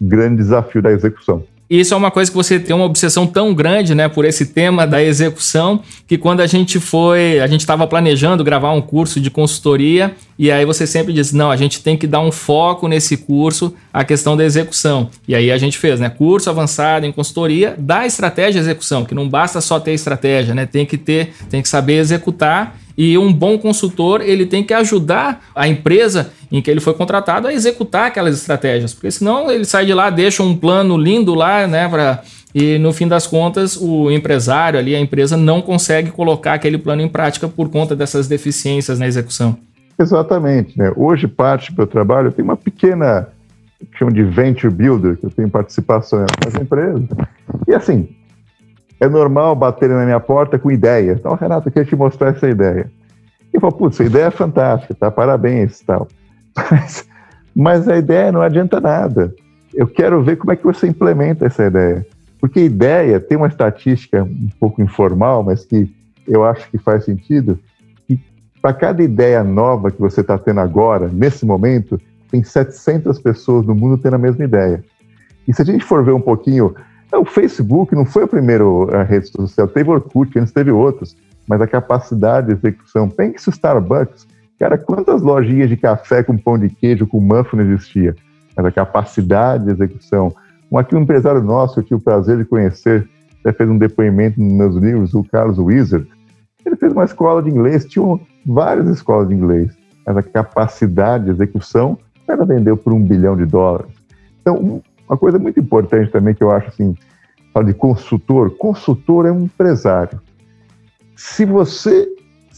[0.00, 1.44] o grande desafio da execução.
[1.68, 4.86] Isso é uma coisa que você tem uma obsessão tão grande, né, por esse tema
[4.86, 9.30] da execução, que quando a gente foi, a gente estava planejando gravar um curso de
[9.30, 13.16] consultoria, e aí você sempre diz: "Não, a gente tem que dar um foco nesse
[13.16, 15.08] curso a questão da execução".
[15.26, 19.14] E aí a gente fez, né, curso avançado em consultoria da estratégia de execução, que
[19.14, 23.32] não basta só ter estratégia, né, tem que ter, tem que saber executar e um
[23.32, 28.06] bom consultor, ele tem que ajudar a empresa em que ele foi contratado a executar
[28.06, 32.22] aquelas estratégias, porque senão ele sai de lá, deixa um plano lindo lá, né, para
[32.54, 37.00] e no fim das contas o empresário ali, a empresa não consegue colocar aquele plano
[37.00, 39.56] em prática por conta dessas deficiências na execução.
[39.98, 40.92] Exatamente, né?
[40.96, 43.28] Hoje parte do meu trabalho tem uma pequena
[43.78, 47.02] que chama de venture builder, que eu tenho participação nas empresas.
[47.66, 48.08] E assim,
[49.02, 51.16] é normal baterem na minha porta com ideia.
[51.18, 52.88] Então, Renato, eu queria te mostrar essa ideia.
[53.52, 55.10] E eu falo, putz, essa ideia é fantástica, tá?
[55.10, 56.06] Parabéns tal.
[56.70, 57.08] Mas,
[57.54, 59.34] mas a ideia não adianta nada.
[59.74, 62.06] Eu quero ver como é que você implementa essa ideia.
[62.40, 65.90] Porque ideia tem uma estatística um pouco informal, mas que
[66.26, 67.58] eu acho que faz sentido,
[68.06, 68.18] que
[68.60, 73.74] para cada ideia nova que você está tendo agora, nesse momento, tem 700 pessoas no
[73.74, 74.84] mundo tendo a mesma ideia.
[75.48, 76.74] E se a gente for ver um pouquinho
[77.12, 78.64] é, o Facebook não foi a primeira
[79.04, 81.14] rede social, teve Orkut, antes teve outros,
[81.46, 83.08] mas a capacidade de execução.
[83.08, 84.26] Pense o Starbucks.
[84.58, 88.16] Cara, quantas lojinhas de café com pão de queijo, com muffin existia?
[88.56, 90.34] Mas a capacidade de execução.
[90.70, 93.06] Um, aqui um empresário nosso, eu tive o prazer de conhecer,
[93.40, 96.08] até fez um depoimento nos meus livros, o Carlos Wizard.
[96.64, 101.30] Ele fez uma escola de inglês, tinha várias escolas de inglês, mas a capacidade de
[101.30, 103.92] execução era vendeu por um bilhão de dólares.
[104.40, 104.80] Então,
[105.12, 106.96] uma coisa muito importante também que eu acho assim,
[107.52, 110.18] fala de consultor, consultor é um empresário.
[111.14, 112.08] Se você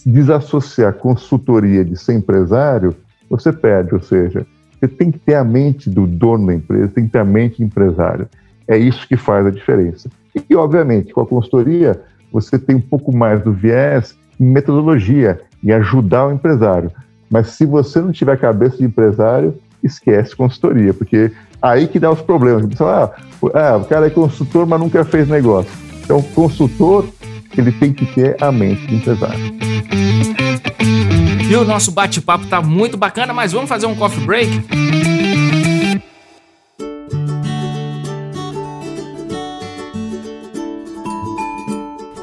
[0.07, 2.95] desassociar consultoria de ser empresário,
[3.29, 7.07] você perde, ou seja, você tem que ter a mente do dono da empresa, tem
[7.07, 8.29] que ter a mente de empresário.
[8.69, 10.09] É isso que faz a diferença.
[10.49, 12.01] E, obviamente, com a consultoria,
[12.33, 16.91] você tem um pouco mais do viés em metodologia, em ajudar o empresário.
[17.29, 21.33] Mas se você não tiver cabeça de empresário, esquece consultoria, porque
[21.65, 22.65] aí que dá os problemas.
[22.81, 23.11] ah,
[23.55, 25.71] ah, o cara é consultor, mas nunca fez negócio.
[26.03, 27.07] Então, consultor,
[27.57, 29.55] ele tem que ter a mente de empresário.
[31.49, 34.65] E o nosso bate-papo tá muito bacana, mas vamos fazer um coffee break?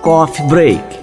[0.02, 1.01] Coffee Break.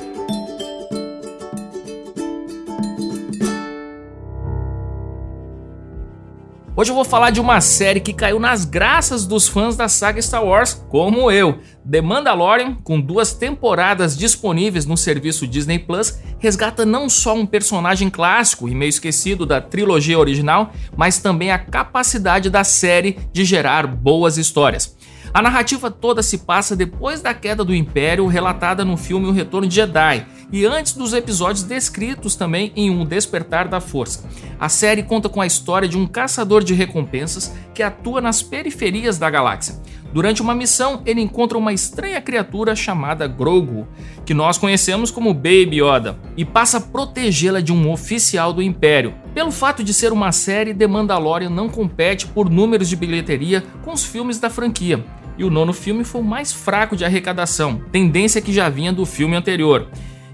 [6.79, 10.23] Hoje eu vou falar de uma série que caiu nas graças dos fãs da saga
[10.23, 11.59] Star Wars, como eu.
[11.91, 18.09] The Mandalorian, com duas temporadas disponíveis no serviço Disney Plus, resgata não só um personagem
[18.09, 23.85] clássico e meio esquecido da trilogia original, mas também a capacidade da série de gerar
[23.85, 24.97] boas histórias.
[25.35, 29.67] A narrativa toda se passa depois da queda do Império, relatada no filme O Retorno
[29.67, 34.29] de Jedi, e antes dos episódios descritos também em Um Despertar da Força.
[34.59, 39.19] A série conta com a história de um caçador de recompensas que atua nas periferias
[39.19, 39.77] da galáxia.
[40.13, 43.87] Durante uma missão, ele encontra uma estranha criatura chamada Grogu,
[44.25, 49.15] que nós conhecemos como Baby Yoda, e passa a protegê-la de um oficial do Império.
[49.35, 53.93] Pelo fato de ser uma série, The Mandalorian não compete por números de bilheteria com
[53.93, 55.05] os filmes da franquia.
[55.39, 59.07] e o nono filme foi o mais fraco de arrecadação, tendência que já vinha do
[59.07, 59.87] filme anterior.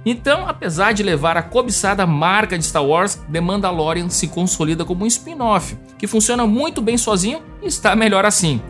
[0.06, 5.04] Então, apesar de levar a cobiçada marca de Star Wars, The Mandalorian se consolida como
[5.04, 8.60] um spin-off, que funciona muito bem sozinho e está melhor assim.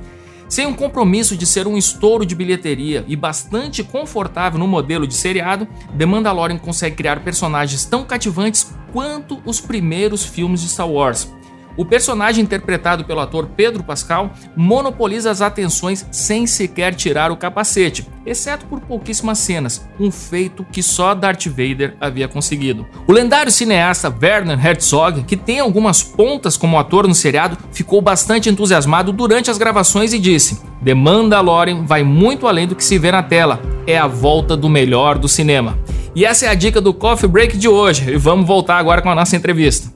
[0.48, 5.14] Sem um compromisso de ser um estouro de bilheteria e bastante confortável no modelo de
[5.14, 5.66] seriado,
[5.98, 11.28] The Mandalorian consegue criar personagens tão cativantes quanto os primeiros filmes de Star Wars.
[11.76, 18.06] O personagem interpretado pelo ator Pedro Pascal monopoliza as atenções sem sequer tirar o capacete,
[18.24, 22.86] exceto por pouquíssimas cenas, um feito que só Darth Vader havia conseguido.
[23.08, 28.48] O lendário cineasta Werner Herzog, que tem algumas pontas como ator no seriado, ficou bastante
[28.48, 33.10] entusiasmado durante as gravações e disse: The Mandalorian vai muito além do que se vê
[33.10, 35.76] na tela, é a volta do melhor do cinema.
[36.14, 39.10] E essa é a dica do Coffee Break de hoje, e vamos voltar agora com
[39.10, 39.93] a nossa entrevista.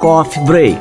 [0.00, 0.80] Coffee Break.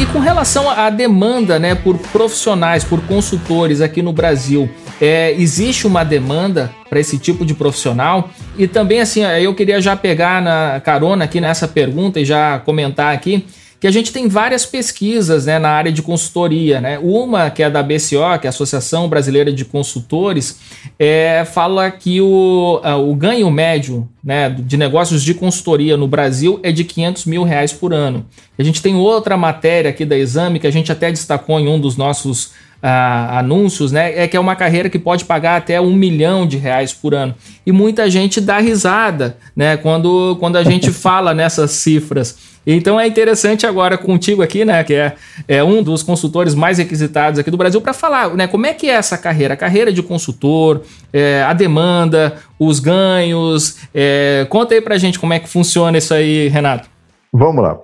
[0.00, 5.86] E com relação à demanda né, por profissionais, por consultores aqui no Brasil, é, existe
[5.86, 8.30] uma demanda para esse tipo de profissional?
[8.56, 13.12] E também, assim, eu queria já pegar na carona aqui nessa pergunta e já comentar
[13.12, 13.44] aqui
[13.80, 16.80] que a gente tem várias pesquisas né, na área de consultoria.
[16.80, 16.98] Né?
[16.98, 20.58] Uma, que é da BCO, que é a Associação Brasileira de Consultores,
[20.98, 26.72] é, fala que o, o ganho médio né, de negócios de consultoria no Brasil é
[26.72, 28.24] de 500 mil reais por ano.
[28.58, 31.78] A gente tem outra matéria aqui da Exame, que a gente até destacou em um
[31.78, 32.52] dos nossos
[32.84, 34.12] Uh, anúncios, né?
[34.18, 37.34] É que é uma carreira que pode pagar até um milhão de reais por ano.
[37.64, 39.78] E muita gente dá risada, né?
[39.78, 42.36] Quando, quando a gente fala nessas cifras.
[42.66, 45.14] Então é interessante agora contigo aqui, né, que é,
[45.46, 48.88] é um dos consultores mais requisitados aqui do Brasil, para falar, né, como é que
[48.88, 50.80] é essa carreira, a carreira de consultor,
[51.12, 53.76] é, a demanda, os ganhos.
[53.94, 56.88] É, conta aí para gente como é que funciona isso aí, Renato.
[57.32, 57.78] Vamos lá.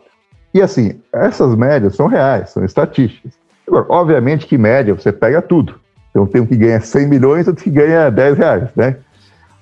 [0.55, 3.40] E assim, essas médias são reais, são estatísticas.
[3.71, 5.77] Agora, obviamente que média você pega tudo.
[6.11, 8.97] Então tem um que ganha 100 milhões, outro que ganha 10 reais, né?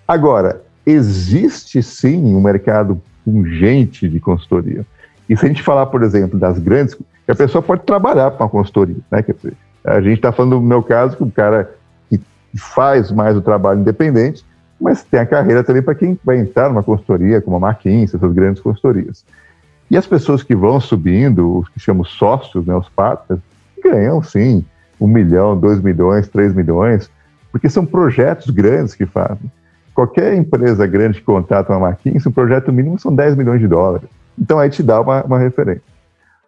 [0.06, 4.86] Agora, existe sim um mercado pungente de consultoria.
[5.28, 6.96] E se a gente falar, por exemplo, das grandes,
[7.28, 9.22] a pessoa pode trabalhar para uma consultoria, né?
[9.84, 11.70] A gente está falando, no meu caso, que o cara
[12.08, 12.18] que
[12.56, 14.42] faz mais o trabalho independente,
[14.80, 18.32] mas tem a carreira também para quem vai entrar numa consultoria, como a McKinsey, essas
[18.32, 19.22] grandes consultorias.
[19.90, 23.40] E as pessoas que vão subindo, os que chamamos sócios, né, os partners,
[23.90, 24.64] ganham sim
[25.00, 27.10] um milhão, dois milhões, três milhões,
[27.50, 29.50] porque são projetos grandes que fazem.
[29.94, 34.08] Qualquer empresa grande que contrata uma McKinsey, o projeto mínimo são 10 milhões de dólares.
[34.38, 35.82] Então aí te dá uma, uma referência.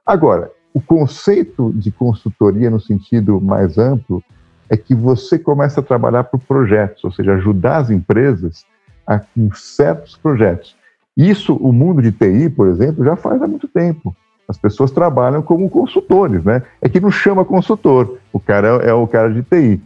[0.07, 4.23] Agora, o conceito de consultoria no sentido mais amplo
[4.69, 8.65] é que você começa a trabalhar por projetos, ou seja, ajudar as empresas
[9.05, 10.77] a, com certos projetos.
[11.17, 14.15] Isso o mundo de TI, por exemplo, já faz há muito tempo.
[14.51, 16.65] As pessoas trabalham como consultores, né?
[16.83, 19.81] É que não chama consultor, o cara é, é o cara de TI.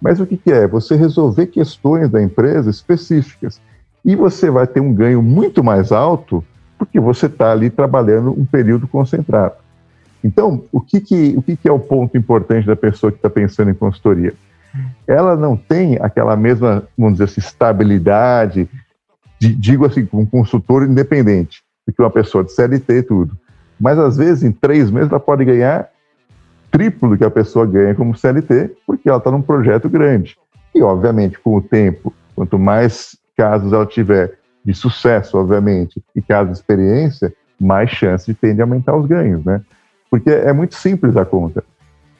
[0.00, 0.66] Mas o que, que é?
[0.66, 3.60] Você resolver questões da empresa específicas.
[4.02, 6.42] E você vai ter um ganho muito mais alto
[6.78, 9.54] porque você está ali trabalhando um período concentrado.
[10.24, 13.28] Então, o que, que, o que, que é o ponto importante da pessoa que está
[13.28, 14.32] pensando em consultoria?
[15.06, 18.66] Ela não tem aquela mesma, vamos dizer assim, estabilidade,
[19.38, 23.36] de, digo assim, um consultor independente, do que uma pessoa de CLT e tudo.
[23.78, 25.88] Mas, às vezes, em três meses, ela pode ganhar
[26.70, 30.36] triplo do que a pessoa ganha como CLT, porque ela está num projeto grande.
[30.74, 36.50] E, obviamente, com o tempo, quanto mais casos ela tiver de sucesso, obviamente, e caso
[36.50, 39.62] de experiência, mais chance de ter de aumentar os ganhos, né?
[40.10, 41.62] Porque é muito simples a conta.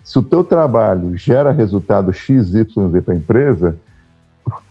[0.03, 3.77] Se o teu trabalho gera resultado X, Y, Z para a empresa,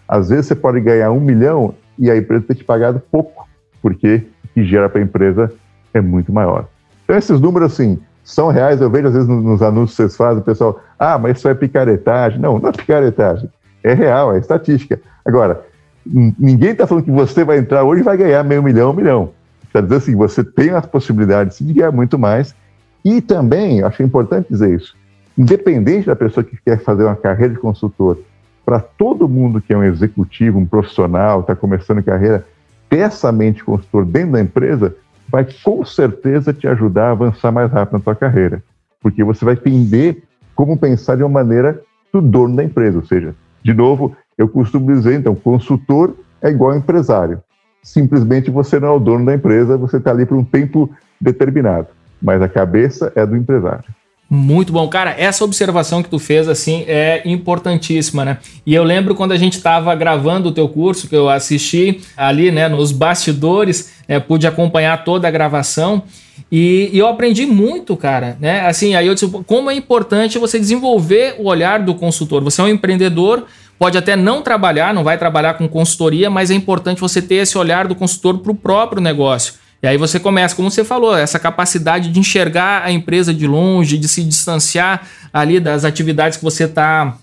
[0.07, 3.47] às vezes você pode ganhar um milhão e a empresa ter te pagado pouco,
[3.81, 5.51] porque o que gera para a empresa
[5.93, 6.67] é muito maior.
[7.05, 8.81] Então, esses números, assim, são reais.
[8.81, 11.53] Eu vejo, às vezes, nos anúncios que vocês fazem, o pessoal, ah, mas isso é
[11.53, 12.39] picaretagem.
[12.39, 13.49] Não, não é picaretagem.
[13.83, 14.99] É real, é estatística.
[15.23, 15.63] Agora,
[16.05, 19.29] ninguém está falando que você vai entrar hoje e vai ganhar meio milhão, um milhão.
[19.71, 22.55] Quer dizer assim, você tem as possibilidades de ganhar muito mais.
[23.03, 24.95] E também, acho importante dizer isso,
[25.37, 28.17] independente da pessoa que quer fazer uma carreira de consultor,
[28.65, 32.43] para todo mundo que é um executivo, um profissional, está começando carreira,
[32.89, 34.95] essa mente consultor dentro da empresa
[35.35, 38.63] vai com certeza te ajudar a avançar mais rápido na tua carreira.
[39.01, 40.23] Porque você vai entender
[40.55, 41.81] como pensar de uma maneira
[42.13, 42.99] do dono da empresa.
[42.99, 47.41] Ou seja, de novo, eu costumo dizer, então, consultor é igual empresário.
[47.83, 51.87] Simplesmente você não é o dono da empresa, você está ali por um tempo determinado,
[52.21, 53.93] mas a cabeça é do empresário.
[54.29, 55.15] Muito bom, cara.
[55.17, 58.37] Essa observação que tu fez assim é importantíssima, né?
[58.65, 62.51] E eu lembro quando a gente estava gravando o teu curso que eu assisti ali,
[62.51, 66.03] né, nos bastidores, né, pude acompanhar toda a gravação
[66.51, 68.61] e, e, eu aprendi muito, cara, né?
[68.67, 72.43] Assim, aí eu disse como é importante você desenvolver o olhar do consultor.
[72.43, 73.45] Você é um empreendedor,
[73.79, 77.57] pode até não trabalhar, não vai trabalhar com consultoria, mas é importante você ter esse
[77.57, 79.53] olhar do consultor para o próprio negócio.
[79.85, 83.99] E aí você começa, como você falou, essa capacidade de enxergar a empresa de longe,
[83.99, 87.15] de se distanciar ali das atividades que você está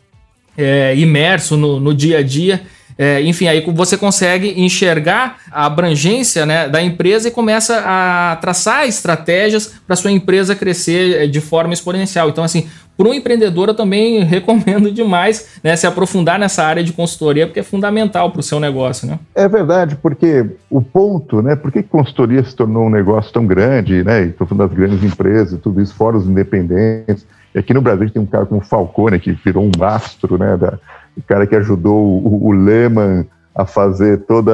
[0.56, 2.62] é, imerso no, no dia a dia.
[2.96, 8.86] É, enfim, aí você consegue enxergar a abrangência né, da empresa e começa a traçar
[8.86, 12.28] estratégias para sua empresa crescer é, de forma exponencial.
[12.28, 16.92] Então, assim, para um empreendedor, eu também recomendo demais né, se aprofundar nessa área de
[16.92, 19.08] consultoria, porque é fundamental para o seu negócio.
[19.08, 19.18] Né?
[19.34, 21.56] É verdade, porque o ponto, né?
[21.56, 24.26] Por que consultoria se tornou um negócio tão grande, né?
[24.26, 27.26] Estou falando das grandes empresas, tudo isso, fora os independentes.
[27.54, 30.56] E aqui no Brasil tem um cara como Falcone, que virou um astro, né?
[30.56, 30.78] Da,
[31.16, 34.52] o cara que ajudou o, o Lehman a fazer toda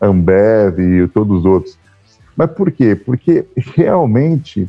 [0.00, 1.78] a Ambev e todos os outros.
[2.36, 2.94] Mas por quê?
[2.94, 4.68] Porque realmente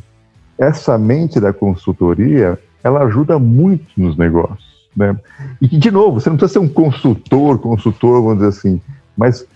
[0.58, 4.74] essa mente da consultoria, ela ajuda muito nos negócios.
[4.96, 5.16] Né?
[5.60, 8.80] E de novo, você não precisa ser um consultor, consultor, vamos dizer assim,
[9.16, 9.46] mas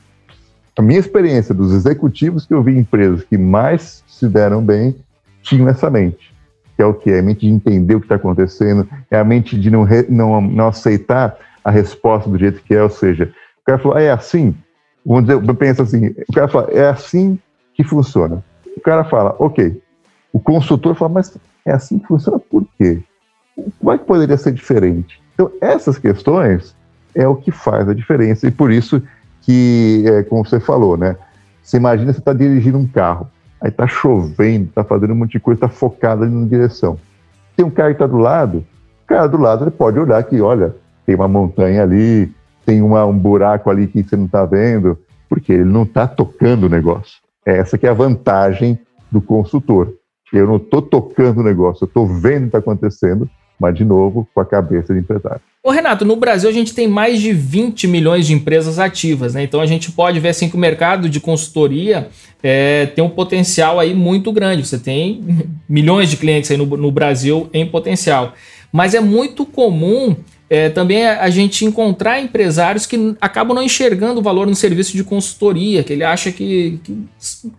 [0.76, 4.94] a minha experiência dos executivos que eu vi em empresas que mais se deram bem
[5.42, 6.32] tinham essa mente.
[6.76, 7.10] Que é o que?
[7.10, 10.06] É a mente de entender o que está acontecendo, é a mente de não, re,
[10.08, 14.02] não, não aceitar a resposta do jeito que é, ou seja, o cara falou, ah,
[14.02, 14.54] é assim,
[15.04, 17.38] vamos dizer, pensa assim, o cara fala, é assim
[17.74, 18.42] que funciona.
[18.76, 19.80] O cara fala, ok,
[20.32, 23.02] o consultor fala, mas é assim que funciona por quê?
[23.78, 25.20] Como é que poderia ser diferente?
[25.34, 26.74] Então, essas questões
[27.14, 29.02] é o que faz a diferença e por isso
[29.42, 31.16] que, é, como você falou, né?
[31.62, 33.28] Você imagina você está dirigindo um carro,
[33.60, 36.98] aí está chovendo, está fazendo um monte de coisa, está focado ali na direção.
[37.56, 38.58] Tem um cara que está do lado,
[39.04, 40.74] o cara do lado ele pode olhar que, olha,
[41.04, 42.32] tem uma montanha ali,
[42.64, 44.98] tem uma, um buraco ali que você não está vendo,
[45.28, 47.18] porque ele não está tocando o negócio.
[47.44, 48.78] Essa que é a vantagem
[49.10, 49.94] do consultor.
[50.32, 53.84] Eu não estou tocando o negócio, eu estou vendo o que está acontecendo, mas, de
[53.84, 55.40] novo, com a cabeça de empresário.
[55.64, 59.42] Ô Renato, no Brasil a gente tem mais de 20 milhões de empresas ativas, né?
[59.42, 62.08] Então a gente pode ver assim que o mercado de consultoria
[62.42, 64.66] é, tem um potencial aí muito grande.
[64.66, 65.20] Você tem
[65.68, 68.32] milhões de clientes aí no, no Brasil em potencial.
[68.72, 70.14] Mas é muito comum
[70.50, 75.04] é, também a gente encontrar empresários que acabam não enxergando o valor no serviço de
[75.04, 77.08] consultoria, que ele acha que, que,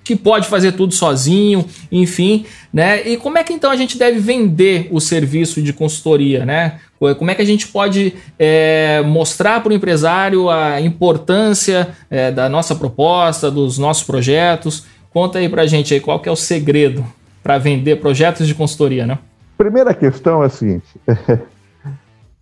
[0.03, 3.07] que, pode fazer tudo sozinho, enfim, né?
[3.07, 6.79] E como é que então a gente deve vender o serviço de consultoria, né?
[7.17, 12.49] Como é que a gente pode é, mostrar para o empresário a importância é, da
[12.49, 14.85] nossa proposta, dos nossos projetos?
[15.11, 17.05] Conta aí para a gente aí qual que é o segredo
[17.41, 19.17] para vender projetos de consultoria, né?
[19.57, 20.87] Primeira questão é a seguinte.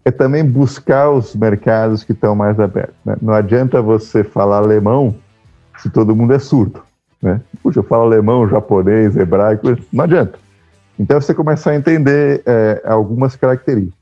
[0.08, 2.96] é também buscar os mercados que estão mais abertos.
[3.04, 3.18] Né?
[3.22, 5.14] Não adianta você falar alemão
[5.80, 6.82] se todo mundo é surdo.
[7.22, 7.42] Né?
[7.62, 10.40] Puxa, eu falo alemão, japonês, hebraico, não adianta.
[10.98, 13.98] Então você começa a entender é, algumas características.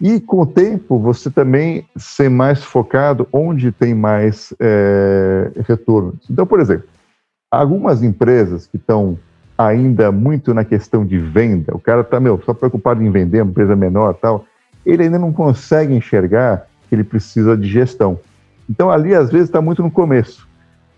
[0.00, 6.14] E com o tempo você também ser mais focado onde tem mais é, retorno.
[6.30, 6.86] Então, por exemplo,
[7.50, 9.18] algumas empresas que estão
[9.58, 13.50] ainda muito na questão de venda, o cara está meu, só preocupado em vender, uma
[13.50, 14.46] empresa menor tal,
[14.84, 18.18] ele ainda não consegue enxergar que ele precisa de gestão.
[18.68, 20.48] Então, ali, às vezes, está muito no começo.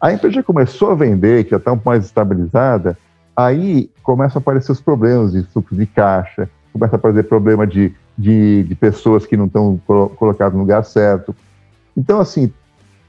[0.01, 2.97] A empresa já começou a vender, que já está um pouco mais estabilizada,
[3.37, 7.93] aí começam a aparecer os problemas de fluxo de caixa, começa a aparecer problema de,
[8.17, 9.81] de, de pessoas que não estão
[10.17, 11.35] colocadas no lugar certo.
[11.97, 12.53] Então, assim,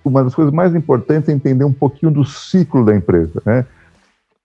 [0.03, 3.65] uma das coisas mais importantes é entender um pouquinho do ciclo da empresa, né?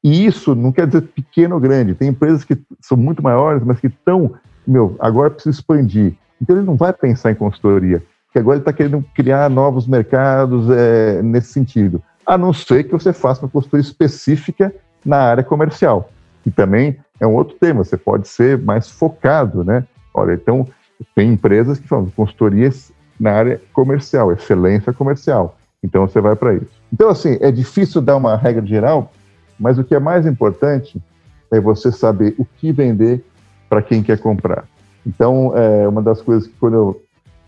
[0.02, 1.94] E isso não quer dizer pequeno ou grande.
[1.94, 4.34] Tem empresas que são muito maiores, mas que estão
[4.66, 6.14] meu, agora precisa expandir.
[6.40, 10.68] Então ele não vai pensar em consultoria, porque agora ele está querendo criar novos mercados
[10.70, 12.02] é, nesse sentido.
[12.24, 14.72] A não ser que você faça uma consultoria específica
[15.04, 16.10] na área comercial,
[16.42, 19.84] que também é um outro tema, você pode ser mais focado, né?
[20.14, 20.66] Olha, então
[21.14, 25.56] tem empresas que falam consultorias na área comercial, excelência comercial.
[25.82, 26.80] Então você vai para isso.
[26.92, 29.12] Então, assim, é difícil dar uma regra geral,
[29.58, 31.00] mas o que é mais importante
[31.52, 33.24] é você saber o que vender
[33.68, 34.64] para quem quer comprar.
[35.06, 37.02] Então, é uma das coisas que quando eu...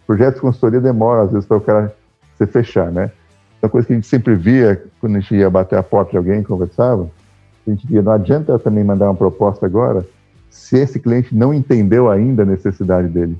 [0.06, 1.94] Projetos de consultoria demora, às vezes, para o cara
[2.36, 3.10] se fechar, né?
[3.62, 6.16] Uma coisa que a gente sempre via, quando a gente ia bater a porta de
[6.16, 7.08] alguém e conversava,
[7.66, 10.04] a gente via, não adianta também mandar uma proposta agora
[10.50, 13.38] se esse cliente não entendeu ainda a necessidade dele.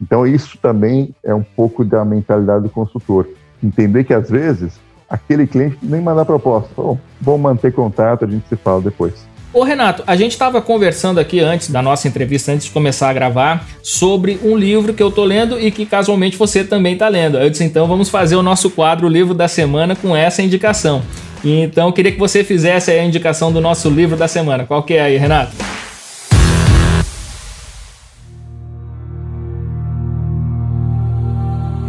[0.00, 3.26] Então, isso também é um pouco da mentalidade do consultor.
[3.62, 4.78] Entender que, às vezes,
[5.08, 6.70] aquele cliente nem mandar proposta.
[6.76, 9.25] Bom, vamos manter contato, a gente se fala depois.
[9.56, 13.12] Ô Renato, a gente estava conversando aqui antes da nossa entrevista, antes de começar a
[13.14, 17.38] gravar, sobre um livro que eu tô lendo e que casualmente você também está lendo.
[17.38, 21.00] Eu disse, então vamos fazer o nosso quadro Livro da Semana com essa indicação.
[21.42, 24.66] Então eu queria que você fizesse a indicação do nosso livro da semana.
[24.66, 25.52] Qual que é aí, Renato?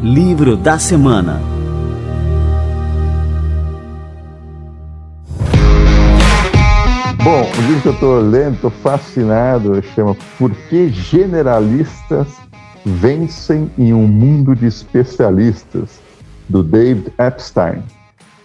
[0.02, 1.57] Livro da semana.
[7.28, 12.26] Bom, o livro que eu estou lendo, estou fascinado, chama Por que Generalistas
[12.86, 16.00] Vencem em um Mundo de Especialistas,
[16.48, 17.84] do David Epstein.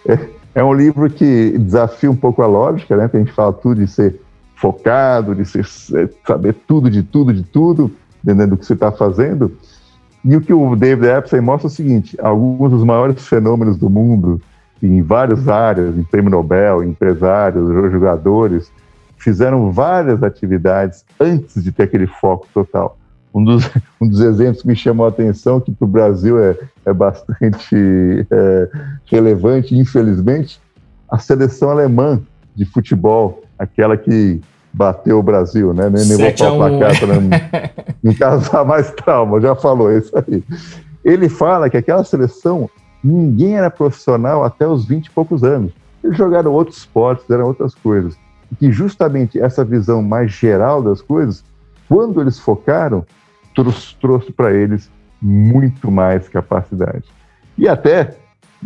[0.05, 0.19] É,
[0.55, 3.09] é um livro que desafia um pouco a lógica, né?
[3.13, 4.19] a gente fala tudo de ser
[4.57, 5.65] focado, de ser,
[5.95, 7.89] é, saber tudo de tudo de tudo,
[8.21, 9.49] dependendo do que você está fazendo.
[10.25, 13.89] E o que o David Epstein mostra é o seguinte: alguns dos maiores fenômenos do
[13.89, 14.41] mundo
[14.87, 18.71] em várias áreas, em prêmio Nobel, empresários, jogadores,
[19.17, 22.97] fizeram várias atividades antes de ter aquele foco total.
[23.33, 23.69] Um dos,
[24.01, 28.27] um dos exemplos que me chamou a atenção, que para o Brasil é, é bastante
[28.29, 28.69] é,
[29.05, 30.61] relevante, infelizmente,
[31.09, 32.21] a seleção alemã
[32.53, 34.41] de futebol, aquela que
[34.73, 35.89] bateu o Brasil, né?
[35.89, 37.29] Nem, nem vou falar para cá para não,
[38.03, 40.43] não causar mais trauma, já falou isso aí.
[41.05, 42.69] Ele fala que aquela seleção
[43.03, 45.71] ninguém era profissional até os 20 e poucos anos.
[46.03, 48.17] Eles jogaram outros esportes, eram outras coisas.
[48.51, 51.43] E que justamente essa visão mais geral das coisas,
[51.87, 53.05] quando eles focaram,
[53.55, 54.89] trouxe, trouxe para eles
[55.21, 57.05] muito mais capacidade.
[57.57, 58.15] E até,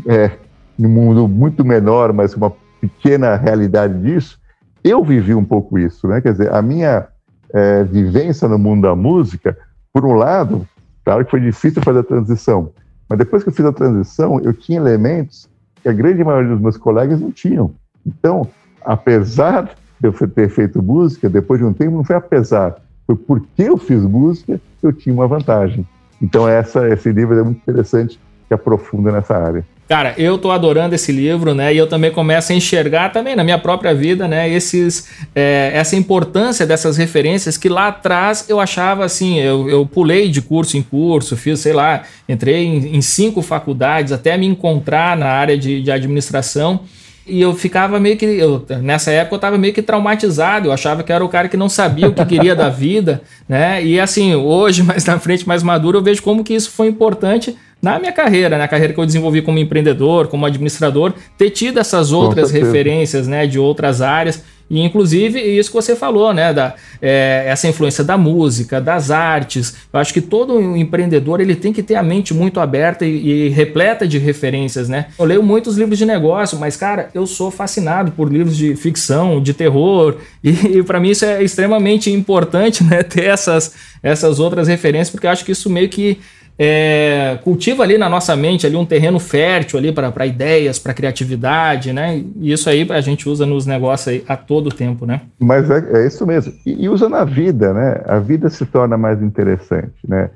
[0.07, 0.31] é,
[0.77, 4.39] mundo muito menor, mas uma pequena realidade disso,
[4.83, 6.21] eu vivi um pouco isso, né?
[6.21, 7.07] Quer dizer, a minha
[7.53, 9.57] é, vivência no mundo da música,
[9.91, 10.67] por um lado,
[11.03, 12.71] claro que foi difícil fazer a transição,
[13.09, 15.49] mas depois que eu fiz a transição, eu tinha elementos
[15.81, 17.73] que a grande maioria dos meus colegas não tinham.
[18.05, 18.47] Então,
[18.83, 23.63] apesar de eu ter feito música, depois de um tempo, não foi apesar, foi porque
[23.63, 25.87] eu fiz música eu tinha uma vantagem.
[26.21, 29.65] Então, essa, esse livro é muito interessante, que aprofunda nessa área.
[29.87, 31.73] Cara, eu tô adorando esse livro, né?
[31.73, 34.49] E eu também começo a enxergar também na minha própria vida, né?
[34.49, 40.27] Esses, é, essa importância dessas referências que lá atrás eu achava assim, eu, eu pulei
[40.27, 45.15] de curso em curso, fiz, sei lá, entrei em, em cinco faculdades até me encontrar
[45.15, 46.81] na área de, de administração.
[47.25, 48.25] E eu ficava meio que.
[48.25, 50.67] Eu, nessa época eu estava meio que traumatizado.
[50.67, 53.83] Eu achava que era o cara que não sabia o que queria da vida, né?
[53.83, 57.55] E assim, hoje, mais na frente, mais maduro, eu vejo como que isso foi importante
[57.81, 62.11] na minha carreira, na carreira que eu desenvolvi como empreendedor, como administrador, ter tido essas
[62.11, 64.43] outras referências, né, de outras áreas.
[64.69, 66.53] E inclusive isso que você falou, né?
[66.53, 69.75] Da, é, essa influência da música, das artes.
[69.93, 73.49] Eu acho que todo empreendedor ele tem que ter a mente muito aberta e, e
[73.49, 75.05] repleta de referências, né?
[75.17, 79.41] Eu leio muitos livros de negócio, mas, cara, eu sou fascinado por livros de ficção,
[79.41, 83.03] de terror, e, e para mim isso é extremamente importante, né?
[83.03, 83.73] Ter essas,
[84.03, 86.19] essas outras referências, porque eu acho que isso meio que
[86.59, 91.93] é, cultiva ali na nossa mente ali um terreno fértil ali para ideias, para criatividade,
[91.93, 92.23] né?
[92.37, 95.21] E isso aí a gente usa nos negócios aí a todo tempo, né?
[95.39, 96.53] Mas é, é isso mesmo.
[96.65, 98.01] E, e, usa na vida, né?
[98.07, 100.31] A vida se torna mais interessante, né?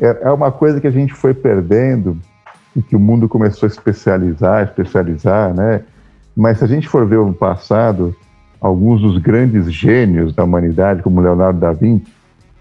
[0.00, 2.18] É, é uma coisa que a gente foi perdendo
[2.74, 5.82] e que o mundo começou a especializar, especializar, né?
[6.36, 8.14] Mas se a gente for ver o passado,
[8.60, 12.12] alguns dos grandes gênios da humanidade, como Leonardo da Vinci,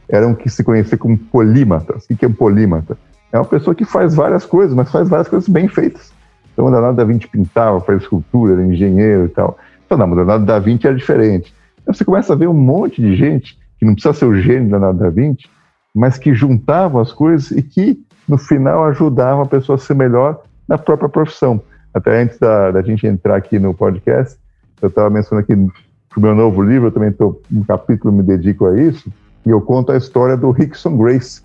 [0.10, 2.05] eram que se conhecer como polímatas.
[2.10, 2.97] O que é um polímata?
[3.32, 6.12] É uma pessoa que faz várias coisas, mas faz várias coisas bem feitas.
[6.51, 9.57] Então, o Leonardo da Vinci pintava, faz escultura, era engenheiro e tal.
[9.86, 11.53] Então, não, o Leonardo da Vinci era diferente.
[11.82, 14.66] Então, você começa a ver um monte de gente que não precisa ser o gênio
[14.66, 15.47] do Leonardo da Vinci,
[15.95, 20.41] mas que juntavam as coisas e que, no final, ajudavam a pessoa a ser melhor
[20.68, 21.62] na própria profissão.
[21.93, 24.38] Até antes da, da gente entrar aqui no podcast,
[24.82, 25.72] eu estava mencionando aqui no
[26.18, 29.12] meu novo livro, eu também estou um capítulo me dedico a isso,
[29.46, 31.42] e eu conto a história do Rickson Grace,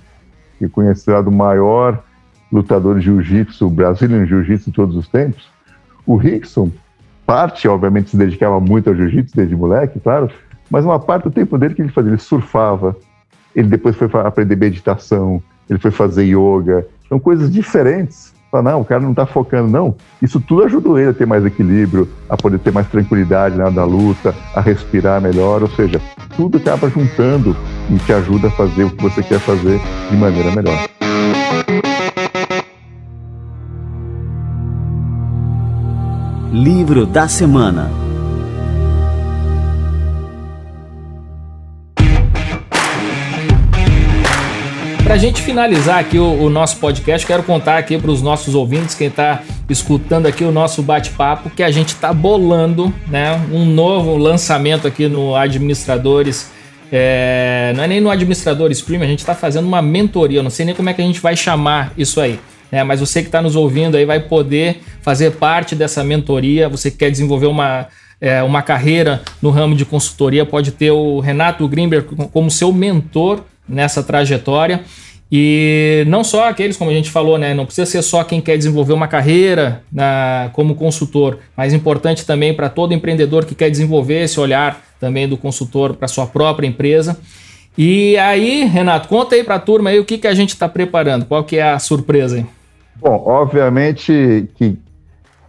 [0.58, 2.02] que é considerado o maior
[2.52, 5.48] lutador de jiu-jitsu, brasileiro jiu-jitsu de todos os tempos.
[6.06, 6.70] O Rickson,
[7.26, 10.30] parte, obviamente, se dedicava muito ao jiu-jitsu desde moleque, claro,
[10.70, 12.96] mas uma parte do tempo dele que ele fazia, ele surfava,
[13.54, 18.84] ele depois foi aprender meditação, ele foi fazer yoga, são coisas diferentes Fala, não, o
[18.84, 19.96] cara não está focando, não.
[20.22, 23.72] Isso tudo ajudou ele a ter mais equilíbrio, a poder ter mais tranquilidade na hora
[23.72, 26.00] da luta, a respirar melhor, ou seja,
[26.36, 27.56] tudo acaba juntando
[27.90, 30.88] e te ajuda a fazer o que você quer fazer de maneira melhor.
[36.52, 37.90] Livro da Semana
[45.14, 48.96] A gente finalizar aqui o, o, nosso podcast, quero contar aqui para os nossos ouvintes,
[48.96, 54.16] quem está escutando aqui o nosso bate-papo, que a gente está bolando né, um novo
[54.16, 56.50] lançamento aqui no Administradores.
[56.90, 60.40] É, não é nem no Administradores Premium, a gente está fazendo uma mentoria.
[60.40, 62.40] Eu não sei nem como é que a gente vai chamar isso aí.
[62.72, 66.68] Né, mas você que está nos ouvindo aí vai poder fazer parte dessa mentoria.
[66.68, 67.86] Você que quer desenvolver uma,
[68.20, 73.44] é, uma carreira no ramo de consultoria, pode ter o Renato Grimberg como seu mentor
[73.68, 74.82] nessa trajetória.
[75.32, 77.54] E não só aqueles, como a gente falou, né?
[77.54, 82.54] Não precisa ser só quem quer desenvolver uma carreira na, como consultor, mas importante também
[82.54, 87.18] para todo empreendedor que quer desenvolver esse olhar também do consultor para sua própria empresa.
[87.76, 90.68] E aí, Renato, conta aí para a turma aí o que, que a gente está
[90.68, 92.46] preparando, qual que é a surpresa aí?
[93.00, 94.78] Bom, obviamente que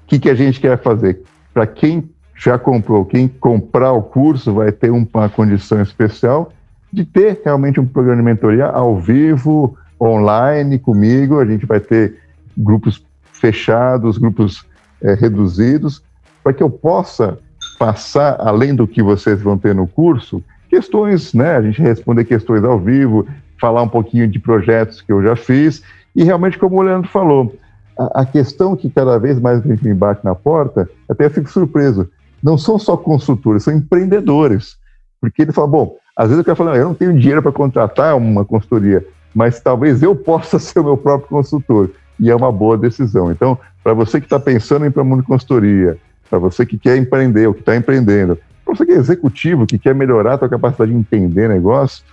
[0.08, 1.22] que, que a gente quer fazer?
[1.54, 6.52] Para quem já comprou, quem comprar o curso vai ter uma condição especial
[6.96, 11.40] de ter realmente um programa de mentoria ao vivo, online, comigo.
[11.40, 12.16] A gente vai ter
[12.58, 14.66] grupos fechados, grupos
[15.02, 16.02] é, reduzidos,
[16.44, 17.38] para que eu possa
[17.78, 21.58] passar, além do que vocês vão ter no curso, questões, né?
[21.58, 23.28] A gente responder questões ao vivo,
[23.60, 25.84] falar um pouquinho de projetos que eu já fiz,
[26.16, 27.54] e realmente, como o Leandro falou,
[27.98, 31.50] a, a questão que cada vez mais a gente me bate na porta, até fico
[31.50, 32.10] surpreso,
[32.42, 34.78] não são só consultores, são empreendedores.
[35.20, 38.16] Porque ele fala, bom, às vezes eu quero falar, eu não tenho dinheiro para contratar
[38.16, 41.92] uma consultoria, mas talvez eu possa ser o meu próprio consultor.
[42.18, 43.30] E é uma boa decisão.
[43.30, 45.98] Então, para você que está pensando em ir para o mundo de consultoria,
[46.30, 49.78] para você que quer empreender, ou que está empreendendo, para você que é executivo, que
[49.78, 52.04] quer melhorar a sua capacidade de entender negócio,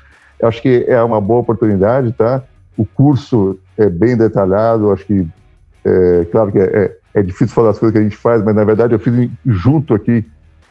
[0.41, 2.43] eu acho que é uma boa oportunidade, tá?
[2.77, 5.27] O curso é bem detalhado, acho que,
[5.85, 8.55] é, claro que é, é, é difícil falar as coisas que a gente faz, mas
[8.55, 10.25] na verdade eu fiz junto aqui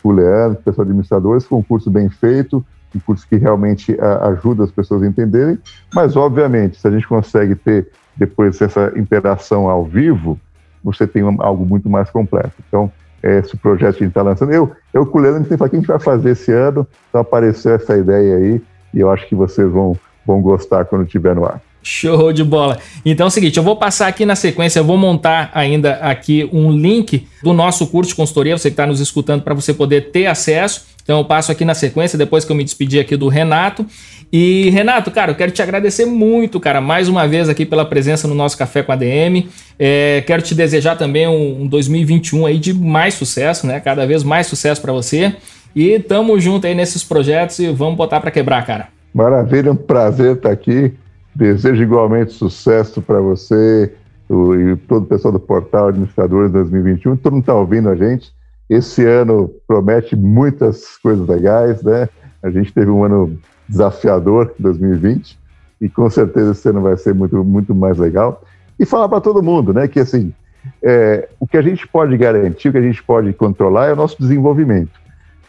[0.03, 2.63] com o Leandro, o pessoal de administradores, foi um curso bem feito,
[2.97, 5.57] um curso que realmente a, ajuda as pessoas a entenderem,
[5.93, 10.39] mas obviamente, se a gente consegue ter depois essa interação ao vivo,
[10.83, 12.53] você tem algo muito mais completo.
[12.67, 12.91] Então,
[13.23, 14.51] é esse projeto que a gente está lançando.
[14.51, 15.99] Eu, eu com o Leandro, a gente tem que falar o que a gente vai
[15.99, 18.61] fazer esse ano, então apareceu essa ideia aí,
[18.93, 21.61] e eu acho que vocês vão, vão gostar quando estiver no ar.
[21.83, 22.77] Show de bola.
[23.05, 26.47] Então é o seguinte, eu vou passar aqui na sequência, eu vou montar ainda aqui
[26.53, 30.11] um link do nosso curso de consultoria, você que está nos escutando, para você poder
[30.11, 30.91] ter acesso.
[31.03, 33.85] Então eu passo aqui na sequência, depois que eu me despedir aqui do Renato.
[34.31, 38.27] E Renato, cara, eu quero te agradecer muito, cara, mais uma vez aqui pela presença
[38.27, 39.49] no nosso Café com a DM.
[39.77, 43.79] É, quero te desejar também um, um 2021 aí de mais sucesso, né?
[43.79, 45.35] Cada vez mais sucesso para você.
[45.75, 48.87] E tamo junto aí nesses projetos e vamos botar para quebrar, cara.
[49.13, 50.93] Maravilha, um prazer estar aqui.
[51.33, 53.93] Desejo igualmente sucesso para você
[54.29, 57.17] o, e todo o pessoal do Portal Administradores 2021.
[57.17, 58.33] Todo mundo está ouvindo a gente.
[58.69, 62.07] Esse ano promete muitas coisas legais, né?
[62.41, 65.37] A gente teve um ano desafiador, 2020,
[65.79, 68.43] e com certeza esse ano vai ser muito, muito mais legal.
[68.79, 70.33] E falar para todo mundo, né, que assim,
[70.81, 73.95] é, o que a gente pode garantir, o que a gente pode controlar é o
[73.95, 74.99] nosso desenvolvimento.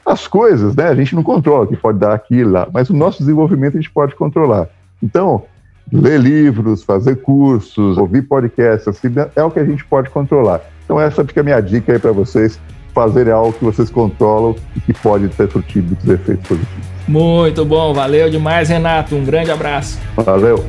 [0.04, 2.94] As coisas, né, a gente não controla, que pode dar aqui e lá, mas o
[2.94, 4.68] nosso desenvolvimento a gente pode controlar.
[5.02, 5.44] Então,
[5.90, 10.60] ler livros, fazer cursos, ouvir podcasts, assim, é o que a gente pode controlar.
[10.84, 12.58] Então essa fica a minha dica aí para vocês
[12.94, 16.86] fazerem algo que vocês controlam e que pode ter surtido os efeitos positivos.
[17.08, 19.14] Muito bom, valeu demais, Renato.
[19.16, 19.98] Um grande abraço.
[20.16, 20.64] Valeu.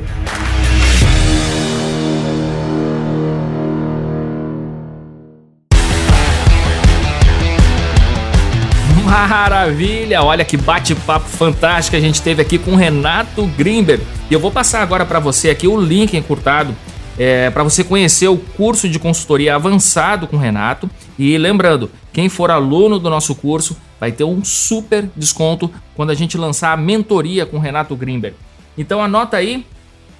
[9.14, 10.24] Maravilha!
[10.24, 14.00] Olha que bate-papo fantástico a gente teve aqui com Renato Grimber.
[14.28, 16.74] E eu vou passar agora para você aqui o link encurtado
[17.16, 20.90] é, para você conhecer o curso de consultoria avançado com Renato.
[21.16, 26.14] E lembrando, quem for aluno do nosso curso vai ter um super desconto quando a
[26.14, 28.34] gente lançar a mentoria com Renato Grimber.
[28.76, 29.64] Então anota aí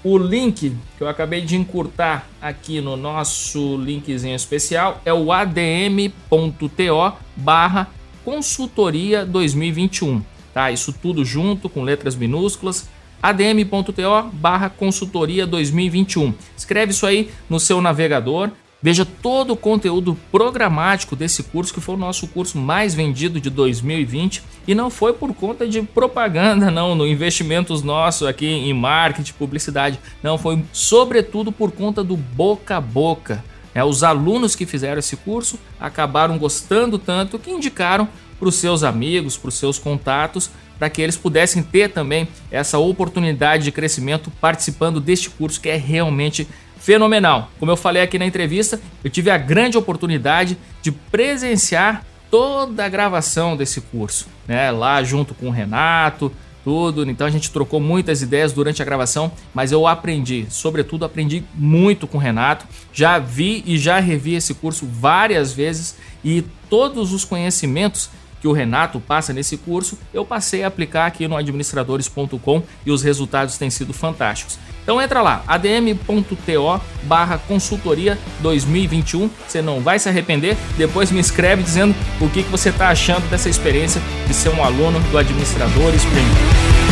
[0.05, 7.13] o link que eu acabei de encurtar aqui no nosso linkzinho especial é o adm.to
[7.35, 7.89] barra
[8.25, 10.23] consultoria 2021.
[10.53, 10.71] Tá?
[10.71, 12.89] Isso tudo junto com letras minúsculas
[13.25, 16.35] adm.to barra consultoria 2021.
[16.57, 18.51] Escreve isso aí no seu navegador.
[18.83, 23.49] Veja todo o conteúdo programático desse curso, que foi o nosso curso mais vendido de
[23.49, 24.43] 2020.
[24.69, 29.99] E não foi por conta de propaganda, não, no investimentos nossos aqui em marketing, publicidade.
[30.23, 33.43] Não, foi sobretudo por conta do boca a boca.
[33.75, 38.09] É, os alunos que fizeram esse curso acabaram gostando tanto que indicaram
[38.39, 42.79] para os seus amigos, para os seus contatos, para que eles pudessem ter também essa
[42.79, 46.47] oportunidade de crescimento participando deste curso que é realmente
[46.79, 47.51] fenomenal.
[47.59, 52.89] Como eu falei aqui na entrevista, eu tive a grande oportunidade de presenciar toda a
[52.89, 54.71] gravação desse curso, né?
[54.71, 56.31] Lá junto com o Renato,
[56.65, 57.09] tudo.
[57.09, 62.07] Então a gente trocou muitas ideias durante a gravação, mas eu aprendi, sobretudo aprendi muito
[62.07, 62.67] com o Renato.
[62.93, 68.09] Já vi e já revi esse curso várias vezes e todos os conhecimentos
[68.45, 73.03] que o Renato passa nesse curso, eu passei a aplicar aqui no administradores.com e os
[73.03, 74.59] resultados têm sido fantásticos.
[74.83, 81.63] Então entra lá, adm.to barra consultoria 2021, você não vai se arrepender, depois me escreve
[81.63, 86.84] dizendo o que, você está achando dessa experiência de ser um aluno do Administradores Premium.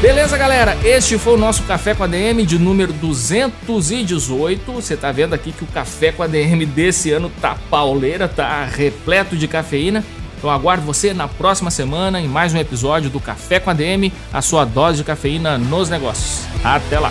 [0.00, 0.78] Beleza, galera?
[0.82, 4.72] Este foi o nosso Café com a DM de número 218.
[4.72, 8.64] Você tá vendo aqui que o Café com a DM desse ano tá pauleira, tá
[8.64, 10.02] repleto de cafeína.
[10.38, 14.10] Então aguardo você na próxima semana em mais um episódio do Café com a DM,
[14.32, 16.46] a sua dose de cafeína nos negócios.
[16.64, 17.10] Até lá!